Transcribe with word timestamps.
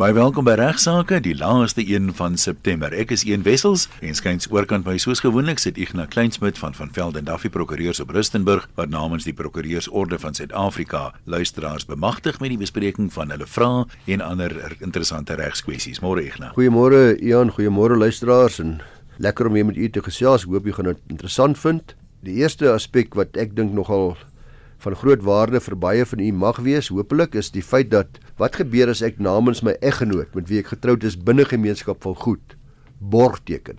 Baie 0.00 0.14
welkom 0.16 0.46
by 0.48 0.54
Regsake, 0.56 1.18
die 1.20 1.34
laaste 1.36 1.82
een 1.84 2.06
van 2.16 2.38
September. 2.40 2.94
Ek 2.96 3.10
is 3.12 3.20
Een 3.28 3.42
Wessels 3.44 3.82
en 4.00 4.14
skuins 4.16 4.46
oorkant 4.48 4.86
by 4.86 4.94
soos 4.96 5.20
gewoonlik 5.20 5.60
sit 5.60 5.76
Ignas 5.76 6.08
Kleinsmid 6.14 6.56
van 6.56 6.72
van 6.72 6.88
Velden 6.96 7.26
Duffy 7.28 7.50
Prokureurs 7.52 8.00
op 8.00 8.14
Rustenburg 8.16 8.64
wat 8.80 8.88
namens 8.88 9.26
die 9.28 9.34
Prokureursorde 9.36 10.16
van 10.22 10.32
Suid-Afrika 10.32 11.02
luisteraars 11.28 11.84
bemagtig 11.84 12.40
met 12.40 12.54
die 12.54 12.56
bespreking 12.62 13.12
van 13.12 13.28
hulle 13.34 13.44
vrae 13.44 13.84
en 14.16 14.24
ander 14.24 14.56
interessante 14.78 15.36
regskwessies. 15.36 16.00
Môre 16.00 16.24
Ignas. 16.24 16.56
Goeiemôre 16.56 17.18
Ian, 17.20 17.52
goeiemôre 17.52 18.00
luisteraars 18.00 18.56
en 18.64 18.78
lekker 19.20 19.52
om 19.52 19.58
weer 19.58 19.68
met 19.68 19.76
u 19.76 19.90
te 19.92 20.00
gesels. 20.08 20.48
Hoop 20.48 20.64
jy 20.64 20.78
gaan 20.80 20.94
dit 20.94 21.04
interessant 21.12 21.60
vind. 21.60 21.92
Die 22.24 22.40
eerste 22.40 22.72
aspek 22.72 23.12
wat 23.20 23.36
ek 23.36 23.52
dink 23.52 23.76
nogal 23.76 24.14
van 24.80 24.96
groot 24.96 25.22
waarde 25.22 25.60
vir 25.60 25.76
baie 25.76 26.04
van 26.08 26.20
u 26.24 26.32
mag 26.32 26.58
wees, 26.64 26.88
hopelik 26.88 27.34
is 27.36 27.50
die 27.52 27.62
feit 27.62 27.90
dat 27.92 28.18
wat 28.40 28.56
gebeur 28.56 28.88
as 28.88 29.02
ek 29.04 29.18
namens 29.20 29.60
my 29.62 29.76
eggenoot 29.84 30.34
met 30.34 30.48
wie 30.48 30.62
ek 30.62 30.72
getroud 30.72 31.04
is 31.04 31.18
binne 31.20 31.44
gemeenskap 31.44 32.00
van 32.02 32.16
goed 32.16 32.56
borg 33.00 33.40
teken. 33.44 33.78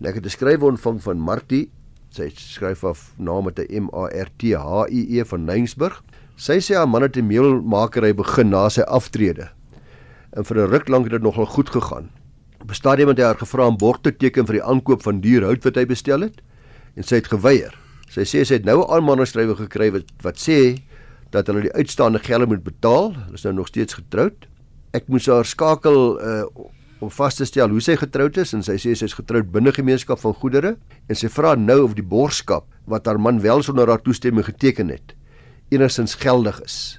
En 0.00 0.06
ek 0.10 0.18
het 0.18 0.26
'n 0.26 0.34
skrywe 0.34 0.64
ontvang 0.66 1.02
van 1.02 1.18
Martie, 1.18 1.70
sy 2.10 2.30
skryf 2.34 2.84
af 2.84 3.14
naam 3.18 3.44
met 3.44 3.58
'n 3.58 3.84
M 3.84 3.88
A 3.94 4.06
R 4.06 4.28
T 4.36 4.54
H 4.54 4.86
I 4.90 5.18
E 5.18 5.24
van 5.24 5.44
Neinsburg. 5.44 6.02
Sy 6.36 6.58
sê 6.58 6.74
haar 6.74 6.88
man 6.88 7.02
het 7.02 7.16
'n 7.16 7.26
meelmakery 7.26 8.14
begin 8.14 8.50
na 8.50 8.68
sy 8.68 8.82
aftrede. 8.82 9.50
En 10.32 10.44
vir 10.44 10.56
'n 10.56 10.70
ruk 10.70 10.88
lank 10.88 11.04
het 11.04 11.12
dit 11.12 11.22
nogal 11.22 11.46
goed 11.46 11.70
gegaan. 11.70 12.10
Op 12.60 12.70
'n 12.70 12.74
stadium 12.74 13.08
het 13.08 13.18
hy 13.18 13.24
haar 13.24 13.38
gevra 13.38 13.66
om 13.66 13.76
borg 13.76 14.00
te 14.00 14.16
teken 14.16 14.46
vir 14.46 14.54
die 14.54 14.64
aankoop 14.64 15.02
van 15.02 15.20
duur 15.20 15.42
hout 15.42 15.64
wat 15.64 15.74
hy 15.74 15.86
bestel 15.86 16.20
het 16.20 16.40
en 16.96 17.02
sy 17.02 17.14
het 17.14 17.26
geweier. 17.26 17.87
Sy 18.08 18.24
sê 18.24 18.44
sy 18.44 18.58
het 18.58 18.64
nou 18.64 18.80
'n 18.80 18.90
aanmanningsskrywe 18.90 19.56
gekry 19.56 19.90
wat 19.92 20.04
wat 20.22 20.36
sê 20.36 20.80
dat 21.30 21.46
hulle 21.46 21.68
die 21.68 21.72
uitstaande 21.72 22.18
gelde 22.18 22.46
moet 22.46 22.64
betaal. 22.64 23.12
Hulle 23.14 23.34
is 23.34 23.44
nou 23.44 23.54
nog 23.54 23.68
steeds 23.68 23.94
getroud. 23.94 24.46
Ek 24.92 25.08
moes 25.08 25.26
haar 25.26 25.44
skakel 25.44 26.20
uh 26.20 26.44
om 27.00 27.10
vas 27.10 27.34
te 27.34 27.44
stel 27.44 27.68
hoe 27.70 27.80
sy 27.80 27.94
getroud 27.94 28.36
is 28.36 28.52
en 28.54 28.62
sy 28.62 28.74
sê 28.74 28.92
sy 28.96 29.04
is 29.04 29.14
getroud 29.14 29.52
binne 29.52 29.72
gemeenskap 29.72 30.18
van 30.18 30.34
goedere 30.34 30.76
en 31.08 31.14
sy 31.14 31.28
vra 31.28 31.54
nou 31.54 31.84
of 31.84 31.94
die 31.94 32.02
borgskap 32.02 32.64
wat 32.86 33.06
haar 33.06 33.20
man 33.20 33.40
wel 33.40 33.62
sonder 33.62 33.86
haar 33.86 34.02
toestemming 34.02 34.44
geteken 34.44 34.88
het 34.88 35.14
enigstens 35.70 36.14
geldig 36.14 36.60
is. 36.64 36.98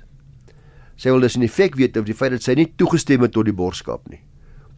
Sy 0.95 1.09
wil 1.09 1.19
dus 1.19 1.35
in 1.35 1.47
feite 1.49 1.75
weet 1.75 1.97
of 1.97 2.05
die 2.05 2.13
feit 2.13 2.31
dat 2.31 2.43
sy 2.43 2.53
nie 2.53 2.71
toegestem 2.77 3.21
het 3.21 3.31
tot 3.31 3.45
die 3.45 3.53
borgskap 3.53 4.07
nie 4.07 4.21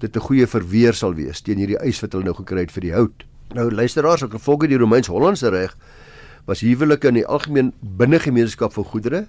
dit 0.02 0.16
'n 0.16 0.20
goeie 0.28 0.48
verweer 0.48 0.94
sal 0.94 1.14
wees 1.14 1.42
teen 1.42 1.58
hierdie 1.58 1.80
eis 1.80 2.02
wat 2.02 2.14
hulle 2.14 2.26
nou 2.26 2.34
gekry 2.34 2.66
het 2.66 2.72
vir 2.72 2.82
die 2.82 2.94
hout. 2.94 3.24
Nou 3.54 3.70
luisteraars, 3.70 4.24
ek 4.24 4.40
volg 4.40 4.68
die 4.68 4.78
Romeins-Hollandse 4.78 5.50
reg 5.50 5.76
was 6.50 6.64
huwelike 6.66 7.08
in 7.08 7.20
die 7.22 7.28
algemeen 7.28 7.72
binne 7.82 8.20
gemeenskap 8.20 8.74
van 8.74 8.88
goedere 8.94 9.26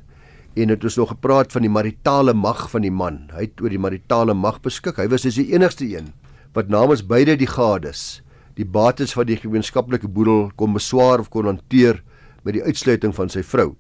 en 0.56 0.68
het 0.68 0.84
ons 0.84 0.98
nog 1.00 1.12
gepraat 1.14 1.52
van 1.52 1.64
die 1.64 1.72
maritale 1.72 2.34
mag 2.36 2.66
van 2.70 2.84
die 2.84 2.92
man. 2.92 3.22
Hy 3.32 3.46
het 3.48 3.62
oor 3.64 3.72
die 3.72 3.80
maritale 3.80 4.34
mag 4.36 4.60
beskik. 4.64 4.98
Hy 5.00 5.08
was 5.08 5.24
dus 5.24 5.40
die 5.40 5.52
enigste 5.55 5.88
een 5.88 6.12
wat 6.52 6.68
namens 6.68 7.00
beide 7.08 7.38
die 7.40 7.48
gades 7.48 8.20
die 8.58 8.66
bates 8.68 9.14
van 9.16 9.28
die 9.28 9.38
gemeenskaplike 9.40 10.08
boedel 10.12 10.50
kon 10.60 10.74
beswaar 10.77 11.22
of 11.22 11.30
kon 11.33 11.48
hanteer 11.48 12.02
met 12.44 12.56
die 12.58 12.64
uitsluiting 12.64 13.14
van 13.16 13.33
sy 13.33 13.40
vrou. 13.46 13.72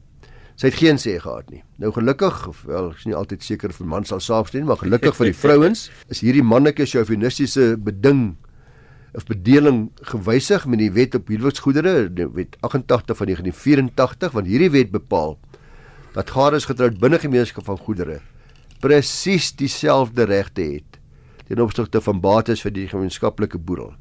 Sy 0.56 0.68
het 0.70 0.78
geen 0.78 1.00
sê 1.00 1.16
gehad 1.20 1.48
nie. 1.50 1.62
Nou 1.80 1.90
gelukkig, 1.92 2.38
wel 2.68 2.90
ek 2.92 3.00
is 3.00 3.08
nie 3.08 3.16
altyd 3.16 3.44
seker 3.44 3.72
vir 3.74 3.88
man 3.88 4.06
sal 4.08 4.20
saamstem, 4.22 4.66
maar 4.68 4.80
gelukkig 4.80 5.16
vir 5.18 5.30
die 5.30 5.36
vrouens 5.36 5.88
is 6.12 6.22
hierdie 6.24 6.44
mannelike 6.44 6.86
chauvinistiese 6.88 7.72
beding 7.80 8.34
of 9.14 9.26
bedeling 9.28 9.90
gewysig 10.12 10.66
met 10.66 10.80
die 10.80 10.92
wet 10.92 11.14
op 11.14 11.28
huweliksgoedere, 11.28 12.08
die 12.12 12.28
wet 12.32 12.56
88 12.60 13.16
van 13.16 13.26
1984, 13.26 14.32
want 14.32 14.46
hierdie 14.46 14.70
wet 14.72 14.90
bepaal 14.90 15.38
dat 16.12 16.30
gades 16.30 16.68
getroud 16.68 17.00
binne 17.00 17.18
gemeenskap 17.18 17.64
van 17.64 17.78
goedere 17.78 18.20
presies 18.82 19.52
dieselfde 19.54 20.26
regte 20.26 20.62
het 20.62 20.98
ten 21.46 21.60
opsigte 21.62 22.00
van 22.02 22.20
bates 22.22 22.62
vir 22.64 22.72
die 22.74 22.88
gemeenskaplike 22.90 23.58
boedel. 23.58 23.92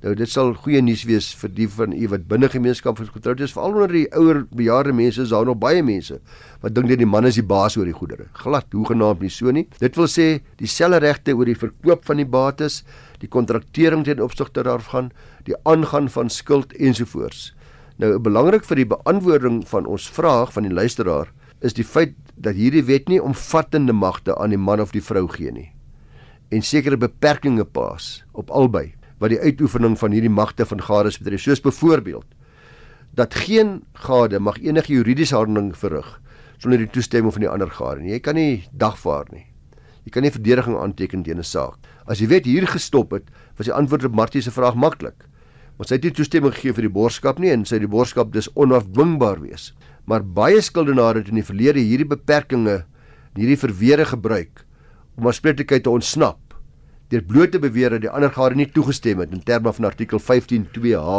Nou 0.00 0.14
dit 0.16 0.30
sal 0.32 0.54
goeie 0.56 0.80
nuus 0.80 1.02
wees 1.04 1.26
vir 1.36 1.50
die 1.52 1.66
van 1.68 1.92
u 1.92 2.06
wat 2.08 2.22
binne 2.28 2.48
gemeenskap 2.48 3.02
getroud 3.04 3.40
is, 3.44 3.52
veral 3.52 3.74
onder 3.76 3.92
die 3.92 4.06
ouer 4.16 4.46
bejaarde 4.56 4.94
mense, 4.96 5.26
is 5.26 5.32
daar 5.34 5.44
nog 5.44 5.58
baie 5.60 5.82
mense 5.84 6.16
wat 6.62 6.72
dink 6.76 6.88
dat 6.88 7.02
die 7.02 7.08
man 7.08 7.28
is 7.28 7.36
die 7.36 7.44
baas 7.44 7.76
oor 7.76 7.84
die 7.84 7.96
goedere. 7.96 8.30
Glad, 8.40 8.68
hoegenaamd 8.72 9.20
nie 9.20 9.32
so 9.32 9.52
nie. 9.52 9.66
Dit 9.80 9.98
wil 10.00 10.08
sê 10.08 10.28
dieselfde 10.60 11.02
regte 11.04 11.34
oor 11.36 11.48
die 11.48 11.56
verkoop 11.56 12.08
van 12.08 12.20
die 12.20 12.28
bates, 12.28 12.80
die 13.20 13.28
kontraktering 13.28 14.06
ten 14.08 14.22
opsigte 14.24 14.64
daarvan, 14.64 15.10
die 15.44 15.56
aangaan 15.68 16.08
van 16.12 16.32
skuld 16.32 16.72
ensovoorts. 16.80 17.50
Nou 18.00 18.14
belangrik 18.24 18.64
vir 18.64 18.80
die 18.80 18.88
beantwoording 18.88 19.60
van 19.68 19.84
ons 19.84 20.08
vraag 20.08 20.54
van 20.56 20.64
die 20.64 20.72
luisteraar 20.72 21.28
is 21.60 21.76
die 21.76 21.84
feit 21.84 22.16
dat 22.40 22.56
hierdie 22.56 22.86
wet 22.88 23.12
nie 23.12 23.20
omvattende 23.20 23.92
magte 23.92 24.32
aan 24.40 24.56
die 24.56 24.60
man 24.60 24.80
of 24.80 24.96
die 24.96 25.04
vrou 25.04 25.26
gee 25.28 25.52
nie 25.52 25.68
en 26.50 26.64
sekere 26.66 26.96
beperkings 26.98 27.68
pas 27.72 28.06
op 28.32 28.50
albei 28.50 28.94
wat 29.20 29.34
die 29.34 29.40
uitoefening 29.40 29.98
van 30.00 30.14
hierdie 30.16 30.32
magte 30.32 30.66
van 30.66 30.80
gades 30.82 31.18
betref. 31.20 31.44
Soos 31.44 31.60
byvoorbeeld 31.60 32.26
dat 33.18 33.34
geen 33.34 33.80
gade 34.06 34.38
mag 34.40 34.58
enige 34.62 34.92
juridiese 34.94 35.36
handeling 35.36 35.72
verrig 35.76 36.20
sonder 36.60 36.78
die 36.78 36.90
toestemming 36.92 37.32
van 37.32 37.44
die 37.44 37.48
ander 37.50 37.70
gade 37.72 38.02
nie. 38.02 38.12
Jy 38.14 38.20
kan 38.24 38.36
nie 38.36 38.68
dagvaar 38.76 39.28
nie. 39.32 39.46
Jy 40.04 40.12
kan 40.12 40.24
nie 40.24 40.32
verdediging 40.32 40.76
aanteken 40.76 41.22
teen 41.24 41.38
'n 41.38 41.44
saak. 41.44 41.76
As 42.06 42.20
jy 42.20 42.28
weet 42.28 42.44
hier 42.44 42.66
gestop 42.66 43.12
het 43.12 43.30
was 43.56 43.66
die 43.66 43.72
antwoord 43.72 44.04
op 44.04 44.14
Martie 44.14 44.42
se 44.42 44.50
vraag 44.50 44.74
maklik. 44.74 45.26
Want 45.76 45.88
sy 45.88 45.94
het 45.94 46.04
nie 46.04 46.12
toestemming 46.12 46.54
gegee 46.54 46.72
vir 46.72 46.82
die 46.82 46.92
borgskap 46.92 47.38
nie 47.38 47.50
en 47.50 47.64
sy 47.64 47.78
die 47.78 47.88
borgskap 47.88 48.32
dis 48.32 48.48
onafdwingbaar 48.54 49.40
wees. 49.40 49.74
Maar 50.04 50.22
baie 50.22 50.60
skuldenaars 50.60 51.18
het 51.18 51.28
in 51.28 51.34
die 51.34 51.44
verlede 51.44 51.80
hierdie 51.80 52.08
beperkings 52.08 52.84
hierdie 53.34 53.56
verweere 53.56 54.04
gebruik 54.04 54.66
om 55.16 55.26
aanspreeklikheid 55.26 55.82
te 55.82 55.90
ontsnap 55.90 56.49
deur 57.10 57.22
bloot 57.26 57.52
te 57.52 57.58
beweer 57.58 57.90
dat 57.96 58.04
die 58.04 58.10
ander 58.10 58.30
gade 58.30 58.54
nie 58.58 58.68
toegestem 58.70 59.22
het 59.22 59.32
in 59.34 59.42
terme 59.42 59.72
van 59.72 59.88
artikel 59.88 60.20
15.2h 60.22 61.14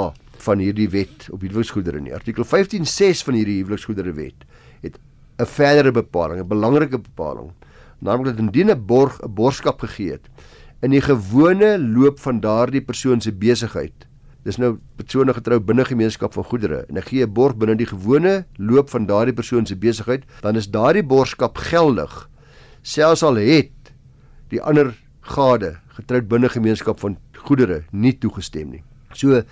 van 0.46 0.64
hierdie 0.64 0.90
wet 0.90 1.28
op 1.30 1.42
huweliksgoedere 1.44 2.00
nie. 2.02 2.14
Artikel 2.16 2.48
15.6 2.48 3.26
van 3.28 3.38
hierdie 3.38 3.60
huweliksgoedere 3.60 4.14
wet 4.18 4.48
het 4.82 4.98
'n 5.38 5.46
verdere 5.46 5.92
bepaling, 5.92 6.40
'n 6.40 6.48
belangrike 6.48 6.98
bepaling, 6.98 7.52
naamlik 8.00 8.36
dat 8.36 8.40
indien 8.40 8.72
'n 8.72 8.86
borg 8.86 9.20
'n 9.22 9.34
borgskap 9.34 9.80
gegee 9.80 10.12
het 10.12 10.30
in 10.82 10.92
die 10.92 11.02
gewone 11.02 11.78
loop 11.78 12.20
van 12.20 12.40
daardie 12.40 12.82
persoon 12.82 13.22
se 13.22 13.32
besigheid 13.32 14.08
Dis 14.42 14.58
nou 14.58 14.72
persone 14.98 15.34
getrou 15.38 15.60
binne 15.62 15.84
gemeenskap 15.86 16.34
van 16.34 16.46
goedere 16.50 16.80
en 16.90 16.98
ek 16.98 17.12
gee 17.12 17.26
'n 17.26 17.34
borg 17.34 17.56
binne 17.62 17.76
die 17.78 17.86
gewone 17.86 18.46
loop 18.58 18.90
van 18.90 19.06
daardie 19.06 19.34
persoon 19.34 19.66
se 19.66 19.76
besigheid, 19.76 20.24
dan 20.42 20.56
is 20.56 20.68
daardie 20.68 21.04
borgskap 21.04 21.58
geldig. 21.58 22.30
Selfs 22.82 23.24
al 23.24 23.36
het 23.36 23.94
die 24.50 24.62
ander 24.62 24.98
gade 25.36 25.76
getroud 25.98 26.28
binne 26.28 26.50
gemeenskap 26.50 27.00
van 27.00 27.18
goedere 27.48 27.84
nie 27.92 28.14
toegestem 28.14 28.72
nie. 28.72 28.84
So 29.14 29.44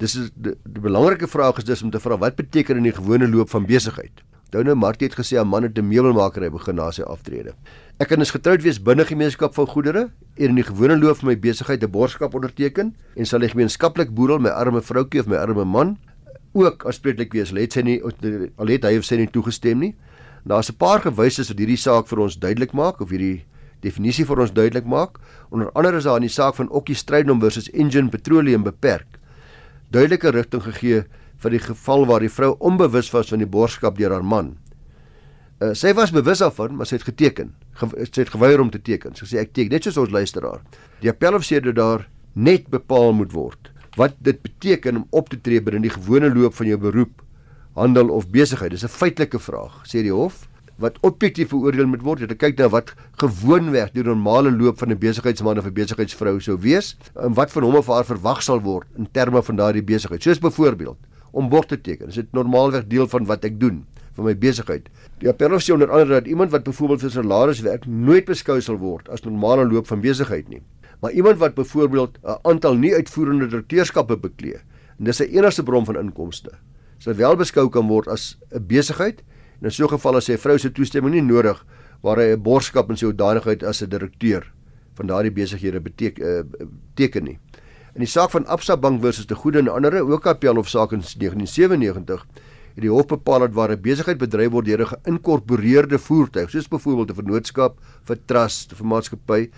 dis 0.00 0.16
is 0.18 0.30
die, 0.34 0.54
die 0.64 0.82
belangrike 0.82 1.28
vraag 1.30 1.58
is 1.62 1.64
dus 1.68 1.82
om 1.82 1.90
te 1.90 2.00
vra 2.02 2.18
wat 2.18 2.36
beteken 2.36 2.80
in 2.80 2.88
die 2.88 2.96
gewone 2.96 3.28
loop 3.30 3.50
van 3.50 3.66
besigheid? 3.66 4.24
Onthou 4.54 4.62
nou 4.68 4.74
Martie 4.78 5.08
het 5.08 5.16
gesê 5.18 5.38
'n 5.40 5.48
man 5.48 5.62
het 5.62 5.78
'n 5.78 5.88
meubelmakery 5.88 6.50
begin 6.50 6.76
na 6.76 6.90
sy 6.90 7.02
aftrede. 7.02 7.54
Ek 7.98 8.08
kan 8.08 8.18
dus 8.18 8.30
getroud 8.30 8.62
wees 8.62 8.82
binne 8.82 9.04
gemeenskap 9.04 9.54
van 9.54 9.66
goedere 9.66 10.10
en 10.36 10.48
in 10.48 10.54
die 10.54 10.62
gewone 10.62 10.96
loop 10.98 11.16
van 11.16 11.28
my 11.28 11.36
besigheid 11.36 11.82
'n 11.82 11.90
borgskap 11.90 12.34
onderteken 12.34 12.94
en 13.16 13.26
sal 13.26 13.42
ek 13.42 13.50
gemeenskaplik 13.50 14.14
boedel 14.14 14.38
my 14.38 14.50
arme 14.50 14.80
vroutjie 14.80 15.20
of 15.20 15.26
my 15.26 15.36
arme 15.36 15.64
man 15.64 15.98
ook 16.52 16.86
aanspreeklik 16.86 17.32
wees. 17.32 17.50
Let 17.50 17.72
sy 17.72 17.82
nie 17.82 18.02
al 18.56 18.66
het 18.66 18.84
hy 18.84 18.96
of 18.98 19.04
sy 19.04 19.16
nie 19.16 19.30
toegestem 19.30 19.78
nie. 19.78 19.96
Daar's 20.46 20.70
'n 20.70 20.76
paar 20.76 21.00
gewyses 21.00 21.48
wat 21.48 21.58
hierdie 21.58 21.76
saak 21.76 22.06
vir 22.06 22.18
ons 22.18 22.38
duidelik 22.38 22.72
maak 22.72 23.00
of 23.00 23.10
hierdie 23.10 23.44
definisie 23.84 24.24
vir 24.26 24.40
ons 24.40 24.52
duidelik 24.52 24.88
maak. 24.88 25.20
Onder 25.50 25.70
andere 25.74 26.00
is 26.00 26.08
daar 26.08 26.16
in 26.16 26.28
die 26.28 26.32
saak 26.32 26.56
van 26.56 26.70
Okkie 26.70 26.96
Strydom 26.96 27.40
versus 27.40 27.70
Engine 27.70 28.08
Petroleum 28.08 28.64
beperk 28.64 29.20
duidelike 29.94 30.32
rigting 30.34 30.62
gegee 30.64 31.04
vir 31.42 31.54
die 31.54 31.62
geval 31.62 32.06
waar 32.08 32.24
die 32.24 32.32
vrou 32.32 32.54
onbewus 32.64 33.10
was 33.14 33.30
van 33.32 33.42
die 33.42 33.50
borgskap 33.50 33.98
deur 33.98 34.14
haar 34.14 34.24
man. 34.26 34.54
Uh, 35.62 35.70
sy 35.76 35.92
was 35.94 36.12
bewus 36.14 36.42
daarvan, 36.42 36.74
maar 36.78 36.88
sy 36.88 36.98
het 36.98 37.06
geteken. 37.06 37.52
Ge 37.78 37.90
sy 38.08 38.24
het 38.24 38.32
geweier 38.34 38.62
om 38.62 38.72
te 38.74 38.80
teken. 38.82 39.14
Sy 39.18 39.28
sê 39.30 39.42
ek 39.42 39.52
teken 39.54 39.76
net 39.76 39.86
soos 39.86 40.00
ons 40.02 40.14
luisteraar. 40.14 40.64
Die 41.02 41.12
appelhofseer 41.12 41.62
dat 41.68 41.78
daar 41.78 42.08
net 42.34 42.70
bepaal 42.72 43.14
moet 43.14 43.34
word 43.34 43.70
wat 43.94 44.16
dit 44.26 44.40
beteken 44.42 44.96
om 44.98 45.04
op 45.14 45.28
te 45.30 45.38
tree 45.38 45.62
binne 45.62 45.84
die 45.84 45.92
gewone 45.94 46.26
loop 46.34 46.56
van 46.58 46.66
jou 46.66 46.78
beroep, 46.82 47.20
handel 47.78 48.08
of 48.10 48.26
besigheid. 48.26 48.72
Dis 48.74 48.82
'n 48.82 48.90
feitelike 48.90 49.38
vraag, 49.38 49.86
sê 49.86 50.02
die 50.02 50.10
hof, 50.10 50.48
wat 50.82 50.98
objektief 51.00 51.50
beoordeel 51.50 51.86
moet 51.86 52.02
word. 52.02 52.20
Jy 52.24 52.36
kyk 52.36 52.58
na 52.58 52.68
wat 52.68 52.94
gewoonweg 53.22 53.92
die 53.94 54.02
normale 54.02 54.50
loop 54.50 54.78
van 54.78 54.90
'n 54.90 54.98
besigheidsman 54.98 55.58
of 55.58 55.66
'n 55.66 55.72
besigheidsvrou 55.72 56.40
sou 56.40 56.58
wees 56.58 56.96
en 57.14 57.34
wat 57.34 57.50
van 57.52 57.62
hom 57.62 57.76
of 57.76 57.86
haar 57.86 58.04
verwag 58.04 58.42
sal 58.42 58.60
word 58.60 58.86
in 58.96 59.08
terme 59.12 59.42
van 59.42 59.56
daardie 59.56 59.82
besigheid. 59.82 60.22
Soos 60.22 60.38
byvoorbeeld 60.38 60.96
om 61.32 61.48
bord 61.48 61.68
te 61.68 61.80
teken. 61.80 62.06
Dis 62.06 62.18
'n 62.18 62.28
normaalweg 62.32 62.86
deel 62.86 63.06
van 63.08 63.26
wat 63.26 63.44
ek 63.44 63.60
doen 63.60 63.84
van 64.14 64.24
my 64.24 64.34
besigheid. 64.38 64.88
Die 65.18 65.28
appelhof 65.28 65.62
sê 65.62 65.72
onder 65.72 65.90
andere 65.90 66.20
dat 66.20 66.26
iemand 66.26 66.50
wat 66.50 66.64
byvoorbeeld 66.64 67.00
vir 67.00 67.10
salaris 67.10 67.60
werk 67.60 67.86
nooit 67.86 68.24
beskou 68.24 68.60
sal 68.60 68.76
word 68.76 69.08
as 69.08 69.22
normale 69.22 69.66
loop 69.66 69.86
van 69.86 70.00
besigheid 70.00 70.48
nie. 70.48 70.62
Maar 71.00 71.12
iemand 71.12 71.38
wat 71.38 71.54
byvoorbeeld 71.54 72.18
'n 72.22 72.38
aantal 72.42 72.74
nie 72.74 72.94
uitvoerende 72.94 73.46
direkteurskappe 73.46 74.16
beklee 74.16 74.60
en 74.98 75.04
dis 75.04 75.16
sy 75.16 75.24
enigste 75.24 75.62
bron 75.62 75.84
van 75.84 75.96
inkomste, 75.96 76.50
sal 76.98 77.14
wel 77.14 77.36
beskou 77.36 77.68
kan 77.68 77.86
word 77.86 78.08
as 78.08 78.38
'n 78.52 78.66
besigheid 78.66 79.22
en 79.60 79.64
in 79.64 79.70
so 79.70 79.84
'n 79.84 79.96
geval 79.96 80.16
as 80.16 80.24
sy 80.24 80.36
vrou 80.36 80.58
se 80.58 80.70
toestemming 80.70 81.14
nie 81.14 81.22
nodig 81.22 81.64
waar 82.02 82.16
hy 82.16 82.34
'n 82.34 82.42
borgskap 82.42 82.90
in 82.90 82.96
sy 82.96 83.06
hoedanigheid 83.06 83.62
as 83.62 83.82
'n 83.82 83.88
direkteur 83.88 84.52
van 84.94 85.06
daardie 85.06 85.32
besighede 85.32 85.80
beteken 85.80 86.24
uh, 86.24 86.66
teken 86.94 87.24
nie. 87.24 87.38
In 87.94 88.00
die 88.00 88.10
saak 88.10 88.30
van 88.30 88.46
Absa 88.46 88.76
Bank 88.76 89.00
versus 89.00 89.26
te 89.26 89.34
goede 89.34 89.58
en 89.58 89.68
ander 89.68 90.02
ook 90.02 90.26
appel 90.26 90.56
of 90.56 90.68
saak 90.68 90.92
in 90.92 91.00
1997 91.00 92.26
het 92.74 92.82
die 92.82 92.90
hof 92.90 93.06
bepaal 93.06 93.46
dat 93.46 93.54
waar 93.54 93.70
'n 93.70 93.80
besigheid 93.80 94.18
bedryf 94.18 94.50
word 94.50 94.66
deur 94.66 94.80
'n 94.80 94.92
geïnkorporeerde 94.94 95.98
voertuig, 95.98 96.50
soos 96.50 96.68
byvoorbeeld 96.68 97.10
'n 97.10 97.14
vennootskap 97.14 97.78
vir 98.04 98.18
trust 98.26 98.72
of 98.72 98.80
'n 98.80 98.86
maatskappy, 98.86 99.50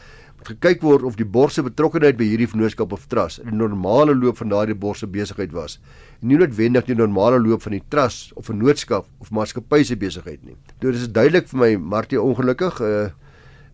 gekyk 0.47 0.83
word 0.83 1.05
of 1.07 1.17
die 1.19 1.27
borse 1.27 1.63
betrokkeheid 1.63 2.17
by 2.19 2.27
hierdie 2.29 2.49
vennootskap 2.51 2.93
of 2.95 3.07
trust 3.11 3.43
in 3.43 3.51
die 3.51 3.59
normale 3.59 4.15
loop 4.15 4.39
van 4.41 4.53
daardie 4.53 4.77
borse 4.79 5.07
besigheid 5.07 5.53
was. 5.57 5.79
En 6.23 6.31
nie 6.31 6.39
noodwendig 6.41 6.87
die 6.89 6.97
normale 6.99 7.41
loop 7.43 7.63
van 7.67 7.77
die 7.77 7.83
trust 7.93 8.33
of 8.37 8.49
vennootskap 8.51 9.09
of 9.23 9.31
maatskappy 9.31 9.83
se 9.85 9.97
besigheid 9.97 10.45
nie. 10.45 10.57
Dit 10.81 10.95
is 10.95 11.09
duidelik 11.09 11.51
vir 11.53 11.63
my 11.63 11.71
Martie 11.77 12.21
ongelukkig 12.21 12.81
uh, 12.81 13.09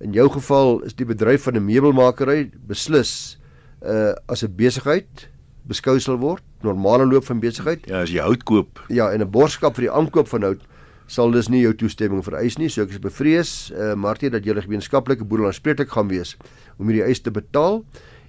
in 0.03 0.17
jou 0.17 0.29
geval 0.39 0.81
is 0.89 0.97
die 0.99 1.07
bedryf 1.07 1.47
van 1.47 1.57
'n 1.57 1.65
meubelmakery 1.65 2.51
beslis 2.67 3.39
uh 3.83 4.15
as 4.27 4.43
'n 4.43 4.55
besigheid 4.57 5.29
beskou 5.69 5.99
sal 6.01 6.19
word, 6.19 6.43
normale 6.63 7.07
loop 7.07 7.25
van 7.25 7.41
besigheid. 7.41 7.87
Ja, 7.87 8.03
as 8.03 8.11
jy 8.11 8.23
hout 8.23 8.43
koop. 8.43 8.83
Ja, 8.89 9.13
en 9.13 9.23
'n 9.23 9.31
borgskap 9.31 9.75
vir 9.77 9.87
die 9.87 9.93
aankoop 9.93 10.29
van 10.29 10.43
hout 10.43 10.63
sal 11.07 11.31
dus 11.31 11.49
nie 11.49 11.63
jou 11.63 11.75
toestemming 11.75 12.25
vereis 12.25 12.59
nie. 12.59 12.69
So 12.69 12.83
ek 12.83 12.91
is 12.91 12.99
bevrees, 12.99 13.71
uh 13.71 13.95
Martie 13.95 14.31
dat 14.31 14.45
jy 14.45 14.55
'n 14.55 14.63
gemeenskaplike 14.63 15.25
boedel 15.25 15.47
aanspreeklik 15.47 15.91
gaan 15.91 16.09
wees 16.09 16.37
om 16.79 16.89
hierdie 16.89 17.05
eis 17.05 17.21
te 17.21 17.31
betaal 17.31 17.85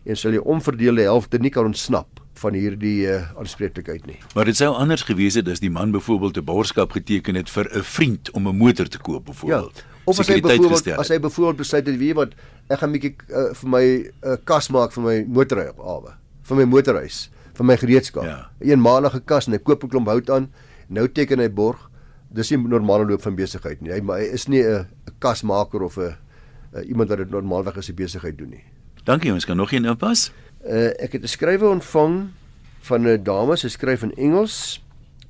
en 0.05 0.15
sal 0.15 0.31
jy 0.31 0.39
omverdeelde 0.39 1.01
helfte 1.01 1.39
nie 1.39 1.49
kan 1.49 1.65
ontsnap 1.65 2.19
van 2.43 2.57
hierdie 2.57 3.07
uh, 3.07 3.21
aanspreeklikheid 3.39 4.05
nie. 4.09 4.17
Maar 4.35 4.49
dit 4.51 4.57
sou 4.57 4.73
anders 4.75 5.05
gewees 5.07 5.37
het 5.39 5.47
as 5.47 5.61
die 5.63 5.71
man 5.71 5.91
byvoorbeeld 5.91 6.37
'n 6.37 6.45
borgskap 6.45 6.91
geteken 6.91 7.35
het 7.35 7.49
vir 7.49 7.69
'n 7.71 7.83
vriend 7.83 8.31
om 8.31 8.47
'n 8.47 8.57
motor 8.57 8.87
te 8.87 8.97
koop 8.97 9.25
byvoorbeeld. 9.25 9.75
Ja. 9.75 9.91
Of 10.05 10.19
as 10.19 10.27
hy 10.27 10.41
byvoorbeeld 10.41 10.97
as 10.97 11.07
hy 11.07 11.19
byvoorbeeld 11.19 11.57
besluit 11.57 11.87
het 11.87 11.97
wie 11.97 12.13
wat 12.13 12.33
ek 12.67 12.79
gaan 12.79 12.89
'n 12.89 12.99
bietjie 12.99 13.15
uh, 13.29 13.53
vir 13.53 13.69
my 13.69 13.83
'n 13.83 14.11
uh, 14.23 14.35
kas 14.43 14.69
maak 14.69 14.91
vir 14.91 15.03
my 15.03 15.25
motorhawe, 15.27 16.13
vir 16.43 16.57
my 16.57 16.65
motorhuis, 16.65 17.29
vir 17.53 17.65
my 17.65 17.77
gereedskap. 17.77 18.23
Ja. 18.23 18.49
Eenmalige 18.59 19.21
kas 19.25 19.47
en 19.47 19.53
hy 19.53 19.59
koop 19.59 19.83
'n 19.83 19.89
klomp 19.89 20.07
hout 20.07 20.29
aan. 20.29 20.51
Nou 20.89 21.07
teken 21.07 21.39
hy 21.39 21.49
borg. 21.49 21.89
Dis 22.33 22.49
nie 22.51 22.57
normale 22.57 23.05
loop 23.05 23.21
van 23.21 23.35
besigheid 23.35 23.81
nie. 23.81 23.91
Hy 23.93 24.01
maar 24.01 24.19
hy 24.19 24.33
is 24.33 24.47
nie 24.47 24.63
'n 24.63 24.87
kasmaker 25.19 25.83
of 25.83 25.97
'n 25.97 26.15
iemand 26.85 27.09
wat 27.09 27.17
dit 27.17 27.29
normaalweg 27.29 27.77
as 27.77 27.89
'n 27.89 27.95
besigheid 27.95 28.37
doen 28.37 28.49
nie. 28.49 28.63
Dankie, 29.05 29.33
ons 29.33 29.45
kan 29.45 29.57
nog 29.57 29.71
een 29.71 29.85
inpas. 29.85 30.31
Uh 30.65 30.91
ek 30.99 31.11
het 31.13 31.23
'n 31.23 31.27
skrywe 31.27 31.67
ontvang 31.67 32.29
van 32.81 33.07
'n 33.07 33.23
dame, 33.23 33.55
sy 33.57 33.67
skryf 33.67 34.03
in 34.03 34.15
Engels. 34.15 34.81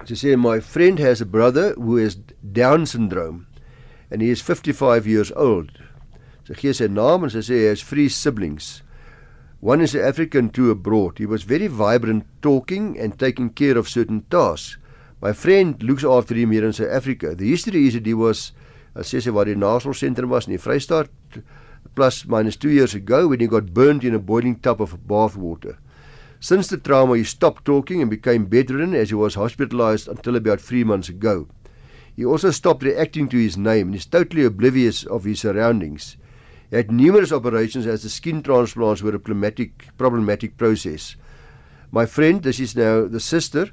Sy 0.06 0.16
sê 0.16 0.38
my 0.38 0.62
friend 0.62 1.00
has 1.00 1.22
a 1.22 1.26
brother 1.26 1.74
who 1.78 1.98
has 1.98 2.18
down 2.42 2.86
syndrome 2.86 3.46
and 4.12 4.22
he 4.22 4.30
is 4.30 4.42
55 4.42 5.08
years 5.08 5.32
old. 5.36 5.72
Sy 6.44 6.54
gee 6.54 6.74
sy 6.74 6.88
naam 6.88 7.24
en 7.24 7.30
sy 7.30 7.40
sê 7.40 7.56
hy 7.64 7.70
has 7.70 7.84
three 7.84 8.10
siblings. 8.10 8.84
One 9.64 9.82
is 9.82 9.96
African, 9.96 10.50
two 10.50 10.72
abroad. 10.72 11.20
He 11.20 11.26
was 11.26 11.44
very 11.44 11.68
vibrant 11.68 12.26
talking 12.42 13.00
and 13.00 13.18
taking 13.18 13.50
care 13.50 13.78
of 13.78 13.88
certain 13.88 14.26
tasks. 14.30 14.78
My 15.24 15.31
friend 15.31 15.81
looks 15.81 16.04
after 16.04 16.36
him 16.36 16.52
here 16.52 16.66
in 16.66 16.74
South 16.74 16.92
Africa. 16.92 17.34
The 17.34 17.48
history 17.48 17.88
is 17.88 17.94
that 17.94 18.06
he 18.06 18.14
was 18.14 18.52
as 18.94 19.08
sê 19.08 19.22
sy 19.24 19.31
waar 19.31 19.46
die 19.48 19.56
National 19.56 19.96
Centre 19.96 20.28
was 20.28 20.50
in 20.50 20.52
die 20.52 20.60
Vrystaat 20.60 21.08
plus 21.96 22.25
minus 22.28 22.58
2 22.58 22.72
years 22.75 22.94
ago 22.94 23.30
when 23.30 23.40
he 23.40 23.48
got 23.48 23.74
burned 23.74 24.04
in 24.04 24.14
a 24.14 24.20
boiling 24.20 24.58
tub 24.58 24.81
of 24.81 25.08
bath 25.08 25.38
water. 25.38 25.78
Since 26.42 26.68
the 26.68 26.78
trauma 26.78 27.16
he 27.16 27.24
stopped 27.24 27.64
talking 27.64 28.02
and 28.02 28.12
became 28.12 28.52
bedridden 28.52 28.94
as 28.94 29.12
he 29.12 29.16
was 29.16 29.36
hospitalized 29.36 30.10
until 30.10 30.36
about 30.36 30.60
3 30.60 30.84
months 30.84 31.08
ago. 31.08 31.48
He 32.18 32.25
also 32.25 32.52
stopped 32.52 32.84
reacting 32.84 33.30
to 33.30 33.38
his 33.38 33.56
name 33.56 33.88
and 33.88 33.96
is 33.96 34.06
totally 34.06 34.44
oblivious 34.44 35.06
of 35.06 35.24
his 35.24 35.40
surroundings. 35.40 36.18
He 36.70 36.75
had 36.75 36.92
numerous 36.92 37.31
operations 37.31 37.88
as 37.88 38.04
the 38.04 38.10
skin 38.10 38.44
transplants 38.44 39.02
were 39.02 39.16
a 39.16 39.20
problematic, 39.20 39.88
problematic 39.98 40.58
process. 40.58 41.16
My 41.92 42.06
friend, 42.06 42.44
this 42.44 42.60
is 42.60 42.75
now 42.75 43.08
the 43.08 43.22
sister, 43.22 43.72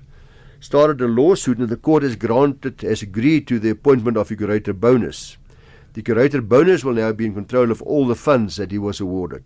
started 0.61 1.01
a 1.01 1.09
lawsuit 1.09 1.59
and 1.59 1.69
the 1.69 1.77
court 1.77 2.03
has 2.03 2.17
granted, 2.17 2.81
has 2.83 3.03
agreed 3.03 3.49
to 3.49 3.59
the 3.59 3.71
appointment 3.71 4.17
of 4.17 4.31
a 4.31 4.37
curator 4.37 4.73
bonus. 4.73 5.37
The 5.95 6.03
curator 6.03 6.41
bonus 6.41 6.85
will 6.85 6.95
now 6.95 7.13
be 7.13 7.27
in 7.27 7.35
control 7.35 7.71
of 7.71 7.83
all 7.83 8.07
the 8.07 8.15
funds 8.15 8.57
that 8.57 8.71
he 8.71 8.79
was 8.79 9.01
awarded. 9.01 9.45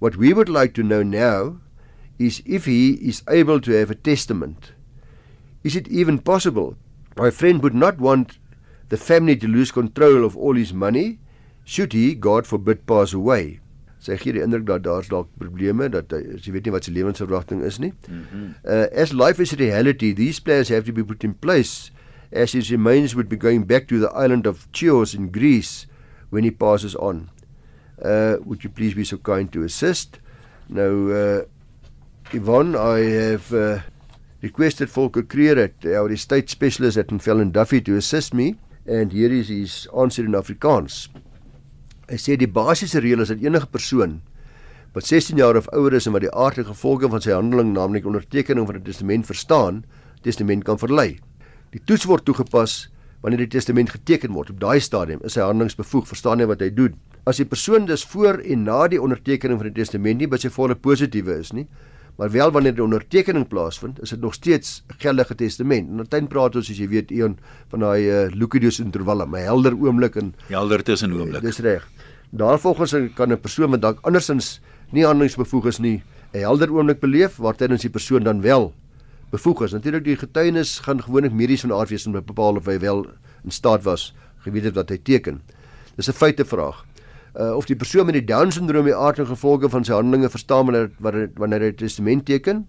What 0.00 0.16
we 0.16 0.32
would 0.32 0.48
like 0.48 0.74
to 0.74 0.82
know 0.82 1.02
now 1.02 1.60
is 2.18 2.42
if 2.44 2.64
he 2.64 2.94
is 2.94 3.22
able 3.28 3.60
to 3.60 3.70
have 3.72 3.90
a 3.90 3.94
testament. 3.94 4.72
Is 5.62 5.76
it 5.76 5.86
even 5.86 6.18
possible 6.18 6.76
My 7.16 7.30
friend 7.30 7.62
would 7.62 7.74
not 7.74 7.98
want 7.98 8.38
the 8.88 8.96
family 8.96 9.36
to 9.36 9.46
lose 9.46 9.70
control 9.70 10.24
of 10.24 10.36
all 10.36 10.54
his 10.54 10.72
money 10.72 11.18
should 11.64 11.92
he 11.92 12.14
God 12.14 12.46
forbid 12.46 12.86
pass 12.86 13.12
away. 13.12 13.60
Sy 14.02 14.16
gee 14.18 14.34
die 14.34 14.42
indruk 14.42 14.64
dat 14.66 14.82
daar's 14.82 15.08
dalk 15.10 15.28
probleme 15.38 15.86
dat 15.92 16.10
hy 16.10 16.22
jy 16.42 16.54
weet 16.56 16.66
nie 16.66 16.74
wat 16.74 16.88
sy 16.88 16.94
lewensverwagting 16.96 17.60
is 17.66 17.78
nie. 17.78 17.92
Mm 18.08 18.24
-hmm. 18.30 18.48
Uh 18.66 18.86
as 19.02 19.12
life 19.14 19.42
is 19.42 19.52
a 19.54 19.58
reality, 19.60 20.12
these 20.12 20.42
plans 20.42 20.68
have 20.74 20.84
to 20.86 20.92
be 20.92 21.04
put 21.04 21.24
in 21.24 21.34
place 21.34 21.92
as 22.32 22.52
his 22.52 22.70
remains 22.70 23.14
would 23.14 23.28
be 23.28 23.36
going 23.36 23.66
back 23.66 23.86
to 23.86 24.00
the 24.00 24.10
island 24.10 24.46
of 24.46 24.66
Chios 24.72 25.14
in 25.14 25.30
Greece 25.30 25.86
when 26.30 26.44
he 26.44 26.50
passes 26.50 26.96
on. 26.96 27.28
Uh 28.02 28.42
would 28.44 28.64
you 28.64 28.70
please 28.70 28.94
be 28.96 29.04
so 29.04 29.18
kind 29.18 29.52
to 29.52 29.62
assist? 29.62 30.18
Nou 30.68 31.12
uh 31.12 31.42
Yvonne, 32.32 32.74
I 32.74 33.04
have 33.30 33.52
uh 33.52 33.80
requested 34.42 34.88
Volker 34.88 35.22
Creer 35.22 35.58
at 35.58 35.86
our 35.86 36.10
estate 36.10 36.50
specialist 36.50 36.98
at 36.98 37.06
Fellen 37.06 37.52
Duffy 37.52 37.80
to 37.80 37.96
assist 37.96 38.34
me 38.34 38.56
and 38.86 39.12
here 39.12 39.32
is 39.32 39.48
his 39.48 39.86
answer 39.96 40.24
in 40.24 40.32
Afrikaans. 40.32 41.08
Hy 42.10 42.18
sê 42.18 42.36
die 42.36 42.50
basiese 42.50 43.00
reël 43.00 43.22
is 43.22 43.30
dat 43.30 43.42
enige 43.42 43.68
persoon 43.70 44.20
wat 44.92 45.06
16 45.08 45.38
jaar 45.40 45.56
of 45.56 45.68
ouer 45.72 45.94
is 45.96 46.06
en 46.06 46.12
wat 46.12 46.24
die 46.24 46.32
aard 46.34 46.58
en 46.58 46.66
gevolge 46.68 47.08
van 47.08 47.22
sy 47.24 47.32
handeling 47.32 47.72
naamlik 47.72 48.06
ondertekening 48.08 48.66
van 48.66 48.76
'n 48.76 48.84
testament 48.84 49.26
verstaan, 49.26 49.84
testament 50.22 50.64
kan 50.64 50.78
verlei. 50.78 51.18
Die 51.72 51.80
toets 51.84 52.04
word 52.04 52.24
toegepas 52.24 52.90
wanneer 53.22 53.38
die 53.38 53.54
testament 53.54 53.90
geteken 53.90 54.32
word. 54.32 54.50
Op 54.50 54.60
daai 54.60 54.80
stadium 54.80 55.20
is 55.24 55.34
hy 55.34 55.46
handelingsbevoeg, 55.46 56.08
verstaan 56.08 56.40
hy 56.40 56.46
wat 56.46 56.60
hy 56.60 56.70
doen. 56.70 56.98
As 57.24 57.36
die 57.36 57.46
persoon 57.46 57.86
dus 57.86 58.04
voor 58.04 58.42
en 58.42 58.64
na 58.64 58.88
die 58.88 59.00
ondertekening 59.00 59.58
van 59.58 59.70
die 59.70 59.80
testament 59.80 60.18
nie 60.18 60.26
by 60.26 60.36
sy 60.42 60.50
volle 60.50 60.74
positiewe 60.74 61.38
is 61.38 61.52
nie, 61.52 61.68
maar 62.16 62.30
wel 62.30 62.50
wanneer 62.50 62.74
die 62.74 62.82
ondertekening 62.82 63.48
plaasvind, 63.48 64.00
is 64.02 64.10
dit 64.10 64.20
nog 64.20 64.34
steeds 64.34 64.82
'n 64.88 64.94
geldige 64.98 65.34
testament. 65.34 65.88
En 65.88 66.06
dan 66.08 66.26
praat 66.26 66.56
ons 66.56 66.70
as 66.70 66.76
jy 66.76 66.88
weet 66.88 67.10
een 67.10 67.38
van 67.68 67.78
daai 67.78 68.02
uh, 68.08 68.30
Lucadius 68.34 68.80
intervalle, 68.80 69.26
'n 69.26 69.34
helder 69.34 69.74
oomblik 69.74 70.16
en 70.16 70.34
helder 70.46 70.82
tussen 70.82 71.12
oomblik. 71.12 71.42
Dis 71.42 71.58
reg. 71.58 71.88
Daarvolgens 72.30 72.94
kan 73.14 73.32
'n 73.32 73.40
persoon 73.40 73.70
wat 73.70 73.80
dalk 73.80 73.98
andersins 74.02 74.60
nie 74.90 75.04
handelingsbevoeg 75.04 75.66
is 75.66 75.78
nie, 75.78 76.02
'n 76.32 76.38
helder 76.38 76.72
oomblik 76.72 77.00
beleef 77.00 77.36
waartydens 77.36 77.80
die 77.80 77.90
persoon 77.90 78.22
dan 78.22 78.40
wel 78.40 78.74
bevoeg 79.30 79.62
is. 79.62 79.72
Natuurlik 79.72 80.04
die 80.04 80.16
getuienis 80.16 80.78
gaan 80.78 81.02
gewoonlik 81.02 81.32
medies 81.32 81.60
van 81.60 81.72
aard 81.72 81.88
wees 81.88 82.06
om 82.06 82.12
te 82.12 82.22
bepaal 82.22 82.56
of 82.56 82.66
hy 82.66 82.78
wel 82.78 83.06
in 83.44 83.50
staat 83.50 83.82
was 83.82 84.14
geweet 84.44 84.64
het 84.64 84.74
wat 84.74 84.88
hy 84.88 84.98
teken. 84.98 85.40
Dis 85.96 86.08
'n 86.08 86.12
feitevraag 86.12 86.84
uh, 87.38 87.56
of 87.56 87.66
die 87.66 87.76
persoon 87.76 88.06
met 88.06 88.18
die 88.18 88.24
down 88.24 88.52
syndroom 88.52 88.88
die 88.88 88.96
aard 88.96 89.18
en 89.22 89.26
gevolge 89.26 89.70
van 89.72 89.84
sy 89.84 89.96
handelinge 89.96 90.30
verstaan 90.32 90.68
wanneer 90.68 91.30
wanneer 91.40 91.68
hy 91.68 91.72
testament 91.72 92.26
teken. 92.28 92.64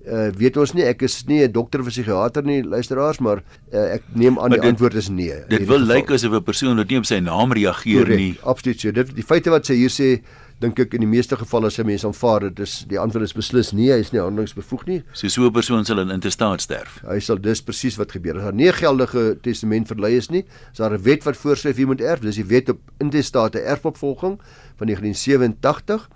Uh, 0.00 0.30
weet 0.32 0.56
ons 0.56 0.72
nie 0.72 0.86
ek 0.88 1.02
is 1.04 1.18
nie 1.28 1.42
'n 1.44 1.52
dokter 1.52 1.80
of 1.80 1.90
psigiater 1.90 2.42
nie 2.42 2.62
luisteraars 2.64 3.18
maar 3.20 3.42
uh, 3.72 3.98
ek 3.98 4.02
neem 4.14 4.38
aan 4.38 4.48
maar 4.48 4.56
die 4.56 4.60
dit, 4.60 4.70
antwoord 4.72 4.94
is 4.94 5.08
nee. 5.08 5.34
Dit 5.48 5.66
wil 5.68 5.82
lyk 5.84 6.10
asof 6.10 6.32
'n 6.32 6.42
persoon 6.42 6.76
wat 6.76 6.88
nie 6.88 6.98
op 6.98 7.04
sy 7.04 7.18
naam 7.20 7.52
reageer 7.52 8.06
Correct, 8.06 8.20
nie. 8.20 8.38
Absoluut. 8.42 8.80
So. 8.80 8.92
Dit 8.92 9.12
die 9.14 9.26
feite 9.26 9.50
wat 9.50 9.66
sy 9.66 9.74
hier 9.74 9.92
sê 9.92 10.22
dink 10.60 10.78
ek 10.82 10.94
in 10.94 11.00
die 11.00 11.08
meeste 11.08 11.38
gevalle 11.40 11.70
as 11.70 11.78
'n 11.78 11.86
mens 11.86 12.04
aanvaar 12.04 12.40
dit 12.40 12.60
is 12.60 12.84
die 12.88 12.98
antwoord 12.98 13.24
is 13.24 13.32
beslis 13.32 13.72
nee, 13.72 13.90
hy 13.92 14.00
is 14.00 14.12
nie 14.12 14.20
handelingsbevoeg 14.20 14.86
nie. 14.86 15.02
So 15.12 15.28
so 15.28 15.46
'n 15.46 15.52
persoon 15.52 15.84
sal 15.84 16.00
in 16.00 16.10
intestaat 16.10 16.60
sterf. 16.60 17.00
Hy 17.08 17.18
sal 17.18 17.40
dis 17.40 17.62
presies 17.62 17.96
wat 17.96 18.12
gebeur. 18.12 18.36
As 18.36 18.42
daar 18.42 18.52
nie 18.52 18.68
'n 18.68 18.72
geldige 18.72 19.40
testament 19.42 19.88
verlei 19.88 20.16
is 20.16 20.30
nie, 20.30 20.44
is 20.72 20.78
daar 20.78 20.92
'n 20.92 21.02
wet 21.02 21.24
wat 21.24 21.36
voorskryf 21.36 21.76
wie 21.76 21.86
moet 21.86 22.00
erf. 22.00 22.20
Dis 22.20 22.36
die 22.36 22.44
wet 22.44 22.68
op 22.68 22.78
intestate 22.98 23.60
erfopvolging 23.60 24.38
van 24.76 24.86
1987 24.86 26.08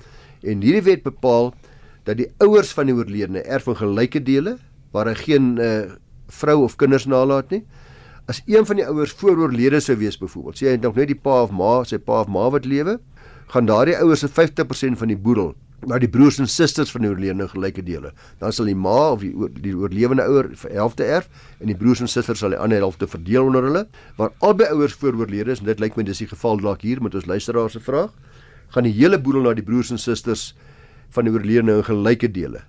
en 0.42 0.60
hierdie 0.60 0.82
wet 0.82 1.02
bepaal 1.02 1.54
dat 2.04 2.16
die 2.16 2.28
ouers 2.38 2.72
van 2.72 2.86
die 2.86 2.94
oorledene 2.94 3.42
erf 3.42 3.66
in 3.66 3.76
gelyke 3.76 4.22
dele 4.22 4.58
waar 4.92 5.06
hy 5.06 5.14
geen 5.14 5.58
uh, 5.58 5.92
vrou 6.28 6.64
of 6.64 6.76
kinders 6.76 7.06
nalat 7.06 7.50
nie. 7.50 7.64
As 8.26 8.42
een 8.46 8.64
van 8.66 8.76
die 8.76 8.86
ouers 8.86 9.12
vooroorlede 9.12 9.80
sou 9.80 9.96
wees 9.96 10.16
byvoorbeeld, 10.18 10.56
sê 10.56 10.70
hy 10.72 10.76
nog 10.80 10.94
net 10.96 11.08
die 11.08 11.18
pa 11.18 11.42
of 11.42 11.50
ma, 11.50 11.82
sy 11.84 11.98
pa 11.98 12.20
of 12.20 12.28
ma 12.28 12.46
wat 12.50 12.64
lewe, 12.64 12.98
gaan 13.52 13.66
daardie 13.66 13.96
ouers 14.00 14.24
se 14.24 14.28
50% 14.28 14.98
van 15.00 15.12
die 15.12 15.18
boedel 15.18 15.54
na 15.88 15.98
die 16.00 16.08
broers 16.08 16.38
en 16.40 16.48
susters 16.48 16.92
van 16.94 17.04
die 17.04 17.10
oorledene 17.10 17.46
gelyke 17.50 17.82
dele. 17.84 18.12
Dan 18.40 18.52
sal 18.54 18.68
die 18.70 18.76
ma 18.78 19.12
of 19.12 19.22
die, 19.24 19.32
die 19.60 19.74
oorlewende 19.76 20.24
ouer 20.28 20.50
vir 20.56 20.76
helfte 20.78 21.04
erf 21.04 21.28
en 21.60 21.68
die 21.70 21.76
broers 21.78 22.00
en 22.04 22.10
susters 22.10 22.40
sal 22.40 22.54
die 22.54 22.60
ander 22.60 22.80
helfte 22.80 23.08
verdeel 23.10 23.50
onder 23.50 23.66
hulle. 23.68 23.84
Maar 24.18 24.32
albei 24.44 24.70
ouers 24.72 24.96
voor 25.00 25.18
oorlede 25.20 25.52
is 25.52 25.62
en 25.62 25.68
dit 25.68 25.82
lyk 25.82 25.98
my 25.98 26.06
dis 26.08 26.22
die 26.24 26.30
geval 26.30 26.62
dalk 26.62 26.84
hier 26.86 27.02
met 27.04 27.14
ons 27.14 27.28
luisteraars 27.28 27.76
se 27.76 27.82
vraag, 27.84 28.14
gaan 28.74 28.88
die 28.88 28.94
hele 28.96 29.20
boedel 29.20 29.44
na 29.44 29.54
die 29.56 29.66
broers 29.66 29.92
en 29.94 30.00
susters 30.00 30.52
van 31.14 31.28
die 31.28 31.34
oorledene 31.34 31.78
in 31.80 31.86
gelyke 31.86 32.30
dele. 32.32 32.64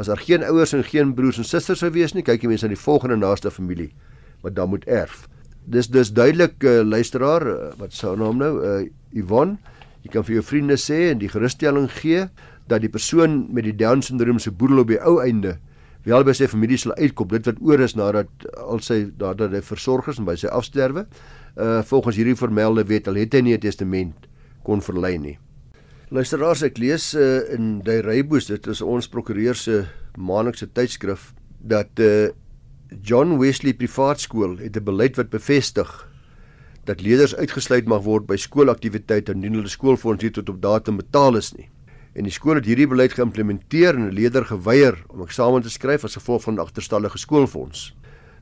As 0.00 0.08
daar 0.08 0.20
geen 0.22 0.44
ouers 0.46 0.72
en 0.76 0.84
geen 0.86 1.12
broers 1.16 1.40
en 1.42 1.44
susters 1.44 1.82
sou 1.82 1.90
wees 1.92 2.14
nie, 2.16 2.24
kyk 2.24 2.44
jy 2.44 2.52
mense 2.54 2.68
na 2.68 2.72
die 2.72 2.80
volgende 2.80 3.18
naaste 3.20 3.52
familie 3.52 3.90
wat 4.44 4.54
dan 4.56 4.70
moet 4.72 4.86
erf. 4.88 5.26
Dis 5.68 5.90
dis 5.92 6.08
duidelik 6.16 6.62
uh, 6.64 6.80
luisteraar 6.86 7.44
uh, 7.46 7.56
wat 7.76 7.92
sou 7.92 8.14
naam 8.16 8.40
nou 8.40 8.54
uh, 8.64 8.78
Yvonne 9.12 9.58
Jy 10.04 10.10
kan 10.10 10.24
vir 10.24 10.34
jou 10.34 10.44
vriende 10.44 10.76
sê 10.80 11.10
en 11.10 11.18
die 11.18 11.28
gerusstelling 11.28 11.90
gee 11.92 12.28
dat 12.68 12.80
die 12.80 12.92
persoon 12.92 13.48
met 13.52 13.64
die 13.64 13.76
down 13.76 14.02
syndroom 14.02 14.38
se 14.38 14.50
boedel 14.50 14.84
op 14.84 14.88
die 14.88 15.00
ou 15.00 15.18
einde 15.20 15.58
wel 16.06 16.24
by 16.24 16.32
sy 16.36 16.48
familie 16.48 16.78
sal 16.80 16.94
uitkom. 16.96 17.28
Dit 17.28 17.48
wat 17.50 17.60
oor 17.60 17.82
is 17.84 17.96
nadat 17.98 18.48
al 18.56 18.80
sy 18.84 19.02
nadat 19.20 19.52
hy 19.52 19.60
versorg 19.64 20.08
is 20.08 20.20
en 20.20 20.28
by 20.28 20.36
sy 20.40 20.48
afsterwe 20.48 21.06
uh 21.60 21.80
volgens 21.90 22.16
hierdie 22.16 22.38
vermelde 22.38 22.86
wet 22.88 23.08
al 23.10 23.18
het 23.20 23.34
hy 23.34 23.42
nie 23.42 23.54
'n 23.54 23.60
testament 23.60 24.28
kon 24.64 24.80
verlei 24.80 25.18
nie. 25.18 25.38
Luisteraars 26.10 26.62
ek 26.62 26.78
lees 26.78 27.14
uh, 27.14 27.52
in 27.54 27.80
die 27.84 28.00
Reibos 28.00 28.46
dit 28.46 28.66
is 28.66 28.82
ons 28.82 29.08
prokureur 29.08 29.54
se 29.54 29.86
maandelikse 30.16 30.72
tydskrif 30.72 31.34
dat 31.60 31.90
uh 31.98 32.30
John 33.02 33.38
Wesley 33.38 33.72
Privaat 33.72 34.20
Skool 34.20 34.58
het 34.58 34.76
'n 34.76 34.84
beleid 34.84 35.16
wat 35.16 35.30
bevestig 35.30 36.09
dat 36.90 37.04
leerders 37.06 37.36
uitgesluit 37.38 37.86
mag 37.86 38.02
word 38.02 38.26
by 38.26 38.36
skoolaktiwiteite 38.40 39.36
indien 39.36 39.60
hulle 39.60 39.70
skoolfonds 39.70 40.24
nie 40.24 40.32
tot 40.34 40.48
op 40.50 40.58
datum 40.62 40.98
betaal 40.98 41.38
is 41.38 41.52
nie. 41.54 41.68
En 42.18 42.26
die 42.26 42.34
skool 42.34 42.58
het 42.58 42.66
hierdie 42.66 42.88
beleid 42.90 43.14
geïmplementeer 43.14 43.94
en 43.94 44.08
'n 44.08 44.14
leerder 44.14 44.44
geweier 44.44 44.98
om 45.08 45.22
eksamen 45.22 45.62
te 45.62 45.70
skryf 45.70 46.04
as 46.04 46.18
gevolg 46.18 46.42
van 46.42 46.58
agterstallige 46.58 47.18
skoolfonds. 47.18 47.94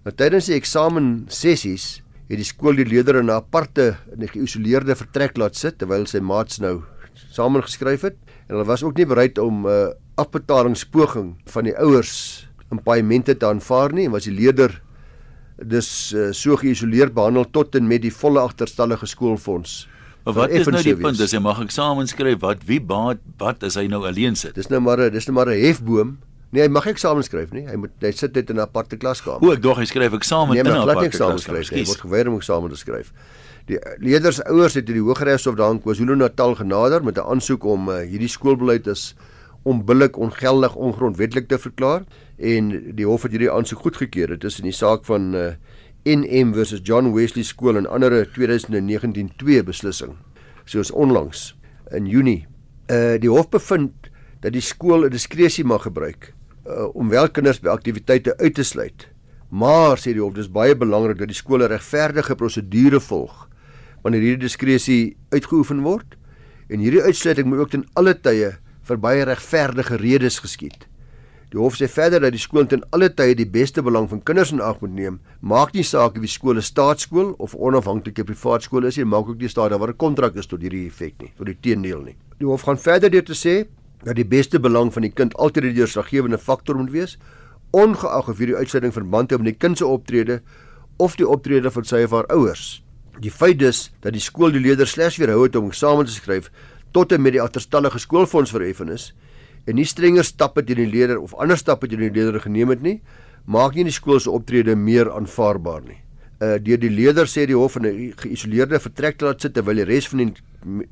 Nou 0.04 0.14
tydens 0.16 0.46
die 0.46 0.56
eksamen 0.56 1.26
sessies 1.28 2.00
het 2.28 2.38
die 2.40 2.44
skool 2.44 2.76
die 2.76 2.88
leerder 2.88 3.20
in 3.20 3.26
'n 3.26 3.36
aparte 3.36 3.96
en 4.12 4.28
geïsoleerde 4.28 4.96
vertrek 4.96 5.36
laat 5.36 5.56
sit 5.56 5.78
terwyl 5.78 6.06
sy 6.06 6.20
maats 6.20 6.58
nou 6.58 6.82
samengeskryf 7.30 8.00
het 8.02 8.16
en 8.48 8.56
hulle 8.56 8.64
was 8.64 8.82
ook 8.82 8.96
nie 8.96 9.06
bereid 9.06 9.38
om 9.38 9.66
'n 9.66 9.68
uh, 9.68 9.92
afbetalingspoging 10.16 11.36
van 11.44 11.64
die 11.64 11.76
ouers 11.76 12.48
in 12.70 12.82
paemente 12.82 13.36
te 13.36 13.46
aanvaar 13.46 13.92
nie 13.92 14.04
en 14.04 14.10
was 14.10 14.24
die 14.24 14.34
leerder 14.34 14.82
dus 15.66 16.12
uh, 16.14 16.28
so 16.32 16.56
geïsoleerd 16.56 17.14
behandel 17.14 17.46
tot 17.50 17.74
en 17.74 17.86
met 17.86 18.02
die 18.02 18.12
volle 18.14 18.40
agterstallige 18.40 19.06
skoolfonds. 19.06 19.88
Maar 20.24 20.34
wat 20.34 20.50
is 20.50 20.66
nou 20.66 20.82
die 20.82 20.96
punt? 20.96 21.18
Dis 21.18 21.32
hy 21.32 21.40
mag 21.42 21.60
eksamen 21.62 22.08
skryf. 22.08 22.40
Wat 22.44 22.64
wie 22.68 22.80
baat 22.84 23.22
wat 23.40 23.62
as 23.64 23.78
hy 23.80 23.86
nou 23.88 24.04
alleen 24.06 24.36
sit? 24.36 24.54
Dis 24.58 24.68
nou 24.68 24.80
maar 24.84 25.10
dis 25.10 25.26
nou 25.26 25.34
maar 25.34 25.48
'n 25.48 25.60
hefboom. 25.62 26.18
Nee, 26.50 26.62
hy 26.62 26.68
mag 26.68 26.86
eksamen 26.86 27.24
skryf 27.24 27.50
nie. 27.52 27.66
Hy 27.68 27.76
moet 27.76 27.92
hy 28.00 28.10
sit 28.12 28.34
net 28.34 28.50
in 28.50 28.56
'n 28.56 28.60
aparte 28.60 28.96
klaskamer. 28.96 29.42
O, 29.42 29.52
ek 29.52 29.62
dog 29.62 29.78
hy 29.78 29.84
skryf 29.84 30.12
eksamen 30.12 30.54
nee, 30.54 30.60
in 30.60 30.66
'n 30.66 30.88
aparte 30.88 31.08
klaskamer. 31.16 31.64
Hy 31.72 31.84
word 31.84 32.00
geweier 32.00 32.28
om 32.28 32.36
eksamen 32.36 32.70
te 32.70 32.76
skryf. 32.76 33.12
Die 33.68 33.78
leerders 34.00 34.40
ouers 34.44 34.74
het 34.74 34.86
die 34.86 35.00
Hooggeregshof 35.00 35.54
daar 35.54 35.70
in 35.70 35.80
KwaZulu-Natal 35.80 36.54
genader 36.54 37.04
met 37.04 37.18
'n 37.18 37.24
aansoek 37.24 37.64
om 37.64 37.88
uh, 37.88 38.00
hierdie 38.00 38.28
skoolbeleid 38.28 38.88
as 38.88 39.14
onbillik, 39.62 40.16
ongeldig, 40.16 40.74
ongrondwettig 40.74 41.46
te 41.46 41.58
verklaar 41.58 42.04
en 42.38 42.70
die 42.94 43.06
hof 43.06 43.26
het 43.26 43.34
hierdie 43.34 43.50
aansoek 43.50 43.82
goedgekeur. 43.82 44.34
Dit 44.36 44.44
is 44.44 44.58
in 44.62 44.68
die 44.70 44.76
saak 44.76 45.04
van 45.08 45.34
uh, 45.34 45.50
NM 46.06 46.54
versus 46.54 46.80
John 46.86 47.12
Wesley 47.14 47.44
Skool 47.44 47.76
en 47.76 47.88
ander 47.90 48.14
2019-2 48.36 49.64
beslissing. 49.66 50.14
Soos 50.64 50.90
onlangs 50.90 51.52
in 51.94 52.06
Junie. 52.06 52.46
Uh 52.88 53.18
die 53.20 53.30
hof 53.30 53.50
bevind 53.50 54.08
dat 54.40 54.54
die 54.54 54.62
skool 54.62 55.04
'n 55.04 55.10
diskresie 55.10 55.64
mag 55.64 55.82
gebruik 55.82 56.32
uh, 56.66 56.88
om 56.94 57.08
wel 57.08 57.28
kinders 57.28 57.60
by 57.60 57.68
aktiwiteite 57.68 58.36
uit 58.38 58.54
te 58.54 58.62
sluit. 58.62 59.08
Maar 59.50 59.98
sê 59.98 60.12
die 60.12 60.22
hof, 60.22 60.34
dis 60.34 60.48
baie 60.48 60.76
belangrik 60.76 61.18
dat 61.18 61.28
die 61.28 61.36
skool 61.36 61.64
'n 61.64 61.72
regverdige 61.72 62.34
prosedure 62.34 63.00
volg 63.00 63.48
wanneer 64.02 64.20
hierdie 64.20 64.46
diskresie 64.46 65.16
uitgeoefen 65.34 65.82
word 65.82 66.16
en 66.68 66.78
hierdie 66.78 67.02
uitsluiting 67.02 67.48
moet 67.48 67.58
ook 67.58 67.70
ten 67.70 67.84
alle 67.94 68.14
tye 68.14 68.54
vir 68.88 68.96
baie 68.96 69.24
regverdige 69.24 69.96
redes 69.96 70.38
geskied. 70.38 70.86
Die 71.48 71.56
hof 71.56 71.78
sê 71.78 71.86
verder 71.88 72.20
dat 72.20 72.34
die 72.34 72.40
skool 72.42 72.66
ten 72.68 72.82
alle 72.92 73.08
tye 73.08 73.32
die 73.36 73.48
beste 73.48 73.80
belang 73.80 74.04
van 74.10 74.20
kinders 74.20 74.50
in 74.52 74.60
ag 74.60 74.82
moet 74.82 74.92
neem. 74.92 75.14
Maak 75.40 75.72
nie 75.72 75.84
saak 75.86 76.18
of 76.18 76.24
die 76.24 76.28
skool 76.28 76.58
'n 76.60 76.62
staatsskool 76.62 77.34
of 77.38 77.54
onafhanklike 77.56 78.24
privaat 78.24 78.62
skool 78.62 78.84
is 78.84 78.98
nie, 78.98 79.04
maak 79.04 79.28
ook 79.28 79.40
nie 79.40 79.48
saak 79.48 79.70
dat 79.70 79.80
daar 79.80 79.88
'n 79.88 79.96
kontrak 79.96 80.36
is 80.36 80.46
tot 80.46 80.60
hierdie 80.60 80.86
effek 80.86 81.14
nie, 81.22 81.32
tot 81.38 81.46
die 81.46 81.56
teendeel 81.56 82.02
nie. 82.04 82.16
Die 82.38 82.46
hof 82.46 82.62
gaan 82.62 82.76
verder 82.76 83.10
deur 83.10 83.24
te 83.24 83.32
sê 83.32 83.66
dat 84.04 84.16
die 84.16 84.24
beste 84.24 84.60
belang 84.60 84.92
van 84.92 85.02
die 85.02 85.10
kind 85.10 85.34
altyd 85.36 85.62
die 85.62 85.72
deurslaggewende 85.72 86.38
faktor 86.38 86.76
moet 86.76 86.90
wees, 86.90 87.18
ongeag 87.72 88.28
of 88.28 88.38
hierdie 88.38 88.56
uitsluiting 88.56 88.92
verband 88.92 89.30
het 89.30 89.40
met 89.40 89.52
die 89.54 89.66
kind 89.66 89.78
se 89.78 89.86
optrede 89.86 90.42
of 90.98 91.16
die 91.16 91.28
optrede 91.28 91.70
van 91.70 91.84
sy 91.84 92.02
of 92.04 92.10
haar 92.10 92.26
ouers. 92.26 92.82
Die 93.20 93.30
feit 93.30 93.58
dus 93.58 93.90
dat 94.00 94.12
die 94.12 94.20
skool 94.20 94.52
die 94.52 94.60
leerders 94.60 94.90
slegs 94.90 95.16
weerhou 95.16 95.42
het 95.42 95.56
om 95.56 95.66
eksamen 95.66 96.04
te 96.04 96.12
skryf 96.12 96.50
tot 96.92 97.12
en 97.12 97.22
met 97.22 97.32
die 97.32 97.42
agterstallige 97.42 97.98
skoolfonds 97.98 98.50
verheffen 98.50 98.88
is, 98.88 99.14
en 99.68 99.76
nie 99.76 99.86
strenger 99.88 100.24
stappe 100.24 100.64
teen 100.64 100.80
die 100.80 100.88
leerder 100.88 101.20
of 101.20 101.34
ander 101.36 101.58
stappe 101.60 101.88
teen 101.88 102.00
die 102.06 102.12
leerder 102.12 102.40
geneem 102.40 102.72
het 102.72 102.84
nie, 102.84 102.98
maak 103.44 103.76
nie 103.76 103.84
die 103.88 103.94
skool 103.94 104.20
se 104.20 104.32
optrede 104.32 104.76
meer 104.76 105.10
aanvaarbaar 105.12 105.84
nie. 105.84 106.00
Uh 106.40 106.56
deur 106.62 106.78
die 106.78 106.92
leerder 106.92 107.26
sê 107.26 107.44
die 107.50 107.56
hof 107.58 107.76
in 107.76 107.86
'n 107.86 108.12
geïsoleerde 108.16 108.78
vertrek 108.78 109.18
te 109.18 109.24
laat 109.26 109.40
sit 109.40 109.54
terwyl 109.54 109.76
die 109.76 109.84
res 109.84 110.08
van 110.08 110.18
die 110.18 110.34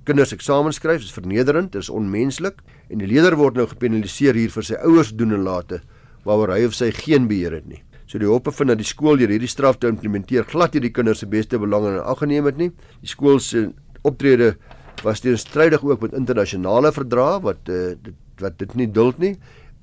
kinders 0.05 0.33
eksamen 0.33 0.73
skryf 0.73 1.03
is 1.03 1.13
vernederend, 1.13 1.73
dit 1.73 1.83
is 1.83 1.89
onmenslik 1.89 2.63
en 2.91 2.99
die 2.99 3.07
leerder 3.07 3.37
word 3.37 3.55
nou 3.55 3.67
gepenaliseer 3.67 4.35
hier 4.35 4.51
vir 4.51 4.63
sy 4.63 4.75
ouers 4.75 5.13
doen 5.13 5.33
en 5.33 5.43
late 5.43 5.81
waaroor 6.25 6.55
hy 6.57 6.65
of 6.67 6.75
sy 6.75 6.91
geen 6.91 7.29
beheer 7.29 7.53
het 7.53 7.67
nie. 7.67 7.83
So 8.07 8.19
die 8.19 8.27
hof 8.27 8.43
bevind 8.43 8.69
dat 8.69 8.79
die 8.79 8.87
skool 8.87 9.17
deur 9.17 9.31
hierdie 9.31 9.51
straf 9.51 9.79
te 9.79 9.89
implementeer 9.89 10.45
glad 10.45 10.75
hierdie 10.75 10.93
kinders 10.95 11.23
se 11.23 11.27
beste 11.27 11.59
belange 11.59 11.95
in 11.95 12.03
ag 12.03 12.19
geneem 12.19 12.47
het 12.47 12.59
nie. 12.59 12.71
Die 13.03 13.11
skool 13.11 13.39
se 13.41 13.73
optrede 14.03 14.57
was 15.03 15.21
teenstrydig 15.21 15.85
ook 15.85 16.01
met 16.01 16.15
internasionale 16.15 16.93
verdrae 16.93 17.41
wat 17.43 17.69
uh, 17.69 17.95
dit 18.03 18.15
wat 18.41 18.59
dit 18.59 18.75
nie 18.75 18.91
duld 18.91 19.19
nie 19.19 19.37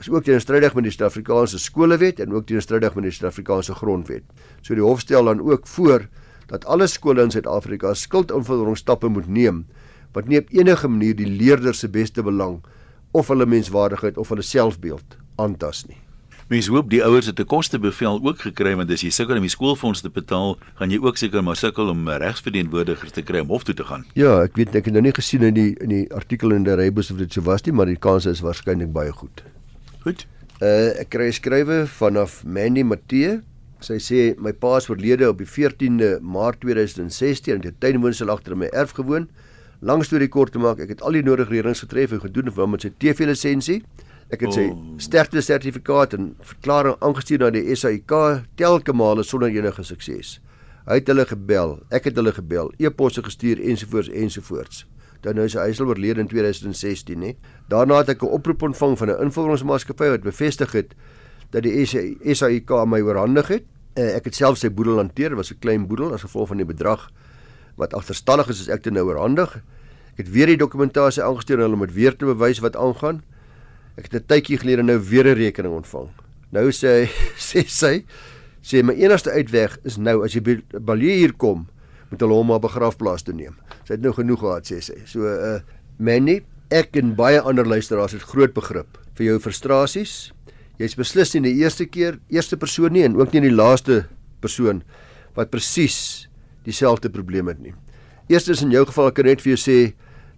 is 0.03 0.09
ook 0.11 0.25
teenstrydig 0.27 0.73
met 0.75 0.83
die 0.83 0.91
Suid-Afrikaanse 0.91 1.59
skolewet 1.59 2.19
en 2.19 2.33
ook 2.35 2.47
teenstrydig 2.49 2.95
met 2.97 3.05
die 3.07 3.13
Suid-Afrikaanse 3.15 3.75
grondwet. 3.79 4.23
So 4.61 4.75
die 4.75 4.83
hof 4.83 4.99
stel 4.99 5.29
dan 5.29 5.39
ook 5.41 5.67
voor 5.67 6.07
dat 6.51 6.65
alle 6.65 6.87
skole 6.91 7.23
in 7.23 7.31
Suid-Afrika 7.31 7.93
skuldinvorderingsstappe 7.93 9.07
moet 9.07 9.27
neem 9.27 9.65
wat 10.13 10.27
nie 10.27 10.41
op 10.41 10.51
enige 10.53 10.87
manier 10.87 11.15
die 11.17 11.29
leerders 11.29 11.79
se 11.81 11.89
beste 11.89 12.23
belang 12.23 12.59
of 13.11 13.31
hulle 13.31 13.47
menswaardigheid 13.49 14.17
of 14.17 14.29
hulle 14.29 14.45
selfbeeld 14.45 15.17
aantas 15.41 15.85
nie. 15.87 15.97
Mens 16.51 16.67
hoop 16.67 16.89
die 16.91 16.99
ouers 17.03 17.25
het 17.25 17.39
'n 17.39 17.45
kostebevel 17.45 18.19
ook 18.23 18.39
gekry 18.39 18.75
want 18.75 18.91
as 18.91 19.01
jy 19.01 19.09
sukkel 19.09 19.35
om 19.35 19.41
die 19.41 19.49
skoolfonds 19.49 20.01
te 20.01 20.09
betaal, 20.09 20.57
gaan 20.75 20.91
jy 20.91 20.99
ook 20.99 21.17
seker 21.17 21.43
maar 21.43 21.55
sukkel 21.55 21.89
om 21.89 22.09
'n 22.09 22.19
regsverteenwoordiger 22.19 23.11
te 23.11 23.21
kry 23.21 23.39
om 23.39 23.47
hof 23.47 23.63
toe 23.63 23.75
te 23.75 23.83
gaan. 23.83 24.05
Ja, 24.13 24.41
ek 24.43 24.55
weet 24.55 24.75
ek 24.75 24.85
het 24.85 24.93
nou 24.93 25.01
nie 25.01 25.13
gesien 25.13 25.41
in 25.41 25.53
die 25.53 25.75
in 25.79 25.89
die 25.89 26.13
artikel 26.13 26.51
in 26.51 26.63
die 26.63 26.75
Rebus 26.75 27.11
of 27.11 27.17
dit 27.17 27.33
so 27.33 27.41
was 27.41 27.63
nie, 27.63 27.73
maar 27.73 27.85
die 27.85 27.95
kans 27.95 28.25
is 28.25 28.41
waarskynlik 28.41 28.91
baie 28.91 29.11
goed. 29.11 29.43
Goed. 30.01 30.27
Uh 30.61 30.99
ek 30.99 31.09
kry 31.09 31.31
skrywe 31.31 31.87
vanaf 31.87 32.43
Mandy 32.43 32.83
Matthee. 32.83 33.41
Sy 33.79 33.97
sê 33.99 34.35
my 34.37 34.51
pa 34.51 34.77
is 34.77 34.89
oorlede 34.89 35.29
op 35.29 35.37
die 35.37 35.47
14de 35.47 36.19
Maart 36.21 36.59
2016 36.59 37.53
en 37.53 37.61
die 37.61 37.73
tuinwoonstel 37.79 38.29
agter 38.29 38.55
my 38.55 38.65
erf 38.65 38.91
gewoon. 38.91 39.27
Lang 39.79 40.03
storie 40.03 40.27
kort 40.27 40.51
te 40.51 40.59
maak, 40.59 40.79
ek 40.79 40.89
het 40.89 41.01
al 41.01 41.11
die 41.11 41.23
nodige 41.23 41.51
reëlings 41.51 41.79
getref 41.79 42.11
en 42.11 42.21
gedoen 42.21 42.51
vir 42.51 42.61
hom 42.61 42.71
met 42.71 42.81
sy 42.81 42.91
TV-lisensie. 42.97 43.83
Ek 44.33 44.41
het 44.41 44.55
sy 44.55 44.63
oh. 44.71 44.77
sterkte 44.97 45.43
sertifikaat 45.45 46.15
en 46.17 46.31
verklaring 46.41 46.95
aangestuur 47.05 47.43
na 47.43 47.51
die 47.53 47.75
SAIK 47.77 48.13
telke 48.57 48.95
male 48.97 49.25
sonder 49.27 49.53
enige 49.53 49.85
sukses. 49.85 50.39
Hy 50.87 50.97
het 50.99 51.11
hulle 51.11 51.25
gebel, 51.29 51.77
ek 51.93 52.09
het 52.09 52.17
hulle 52.17 52.33
gebel, 52.33 52.71
e-posse 52.81 53.21
gestuur 53.23 53.61
ensovoorts 53.61 54.09
ensovoorts. 54.09 54.83
Dan 55.23 55.37
nou 55.39 55.45
is 55.47 55.55
hy 55.55 55.69
al 55.69 55.91
oorlede 55.91 56.25
in 56.25 56.27
2016, 56.27 57.19
nê. 57.21 57.35
Daarna 57.71 58.01
het 58.01 58.09
ek 58.09 58.23
'n 58.23 58.33
oproep 58.35 58.61
ontvang 58.61 58.97
van 58.97 59.09
'n 59.09 59.21
invullingsmaatskappy 59.23 60.09
wat 60.09 60.23
bevestig 60.23 60.71
het 60.71 60.95
dat 61.51 61.63
die 61.63 61.85
SAIK 61.85 62.69
my 62.85 62.99
oorhandig 63.01 63.47
het. 63.47 63.63
Eh, 63.95 64.15
ek 64.15 64.25
het 64.25 64.35
self 64.35 64.57
sy 64.57 64.69
boedel 64.69 64.97
hanteer, 64.97 65.35
was 65.35 65.51
'n 65.51 65.59
klein 65.59 65.87
boedel 65.87 66.13
as 66.13 66.21
gevolg 66.21 66.47
van 66.47 66.57
die 66.57 66.65
bedrag 66.65 67.11
wat 67.77 67.93
agterstallig 67.93 68.49
is 68.49 68.61
as 68.61 68.69
ek 68.69 68.83
dit 68.83 68.93
nou 68.93 69.05
oorhandig. 69.05 69.61
Ek 70.13 70.17
het 70.25 70.31
weer 70.31 70.47
die 70.47 70.57
dokumentasie 70.57 71.23
aangestuur 71.23 71.57
en 71.57 71.63
hulle 71.63 71.75
moet 71.75 71.93
weer 71.93 72.15
te 72.15 72.25
bewys 72.25 72.59
wat 72.59 72.75
aangaan. 72.75 73.23
Ek 73.97 74.09
het 74.09 74.15
'n 74.15 74.25
tydjie 74.27 74.57
gelede 74.57 74.83
nou 74.83 74.99
weer 74.99 75.27
'n 75.27 75.37
rekening 75.37 75.73
ontvang. 75.73 76.09
Nou 76.51 76.71
sê 76.71 77.09
sê 77.49 77.63
sy 77.67 78.05
sê 78.63 78.83
my 78.83 78.93
enigste 78.93 79.31
uitweg 79.31 79.77
is 79.83 79.97
nou 79.97 80.23
as 80.23 80.33
jy 80.33 80.61
Balie 80.79 81.17
hier 81.17 81.33
kom, 81.33 81.67
moet 82.09 82.19
hulle 82.19 82.33
hom 82.33 82.51
op 82.51 82.63
'n 82.63 82.67
begrafplaas 82.67 83.23
toe 83.23 83.33
neem. 83.33 83.55
Sy 83.85 83.93
het 83.93 84.01
nou 84.01 84.13
genoeg 84.13 84.39
gehad 84.39 84.65
sê 84.65 84.81
sy. 84.81 85.05
So 85.05 85.25
uh 85.25 85.59
Manny, 85.99 86.41
ek 86.71 86.95
en 86.97 87.15
baie 87.15 87.39
ander 87.41 87.65
luisteraars 87.65 88.13
het 88.13 88.21
groot 88.21 88.53
begrip 88.53 88.97
vir 89.15 89.25
jou 89.25 89.39
frustrasies. 89.39 90.33
Jy's 90.79 90.95
beslis 90.95 91.33
nie 91.33 91.53
die 91.53 91.61
eerste 91.61 91.85
keer, 91.85 92.19
eerste 92.29 92.57
persoon 92.57 92.93
nie 92.93 93.03
en 93.03 93.15
ook 93.15 93.33
nie 93.33 93.41
die 93.41 93.53
laaste 93.53 94.07
persoon 94.41 94.81
wat 95.35 95.51
presies 95.51 96.27
dieselfde 96.65 97.09
probleem 97.09 97.47
het 97.47 97.59
nie. 97.59 97.73
Eerstens 98.27 98.63
in 98.63 98.71
jou 98.71 98.85
geval 98.85 99.11
kan 99.11 99.25
ek 99.25 99.29
net 99.29 99.41
vir 99.41 99.53
jou 99.53 99.61
sê 99.61 99.77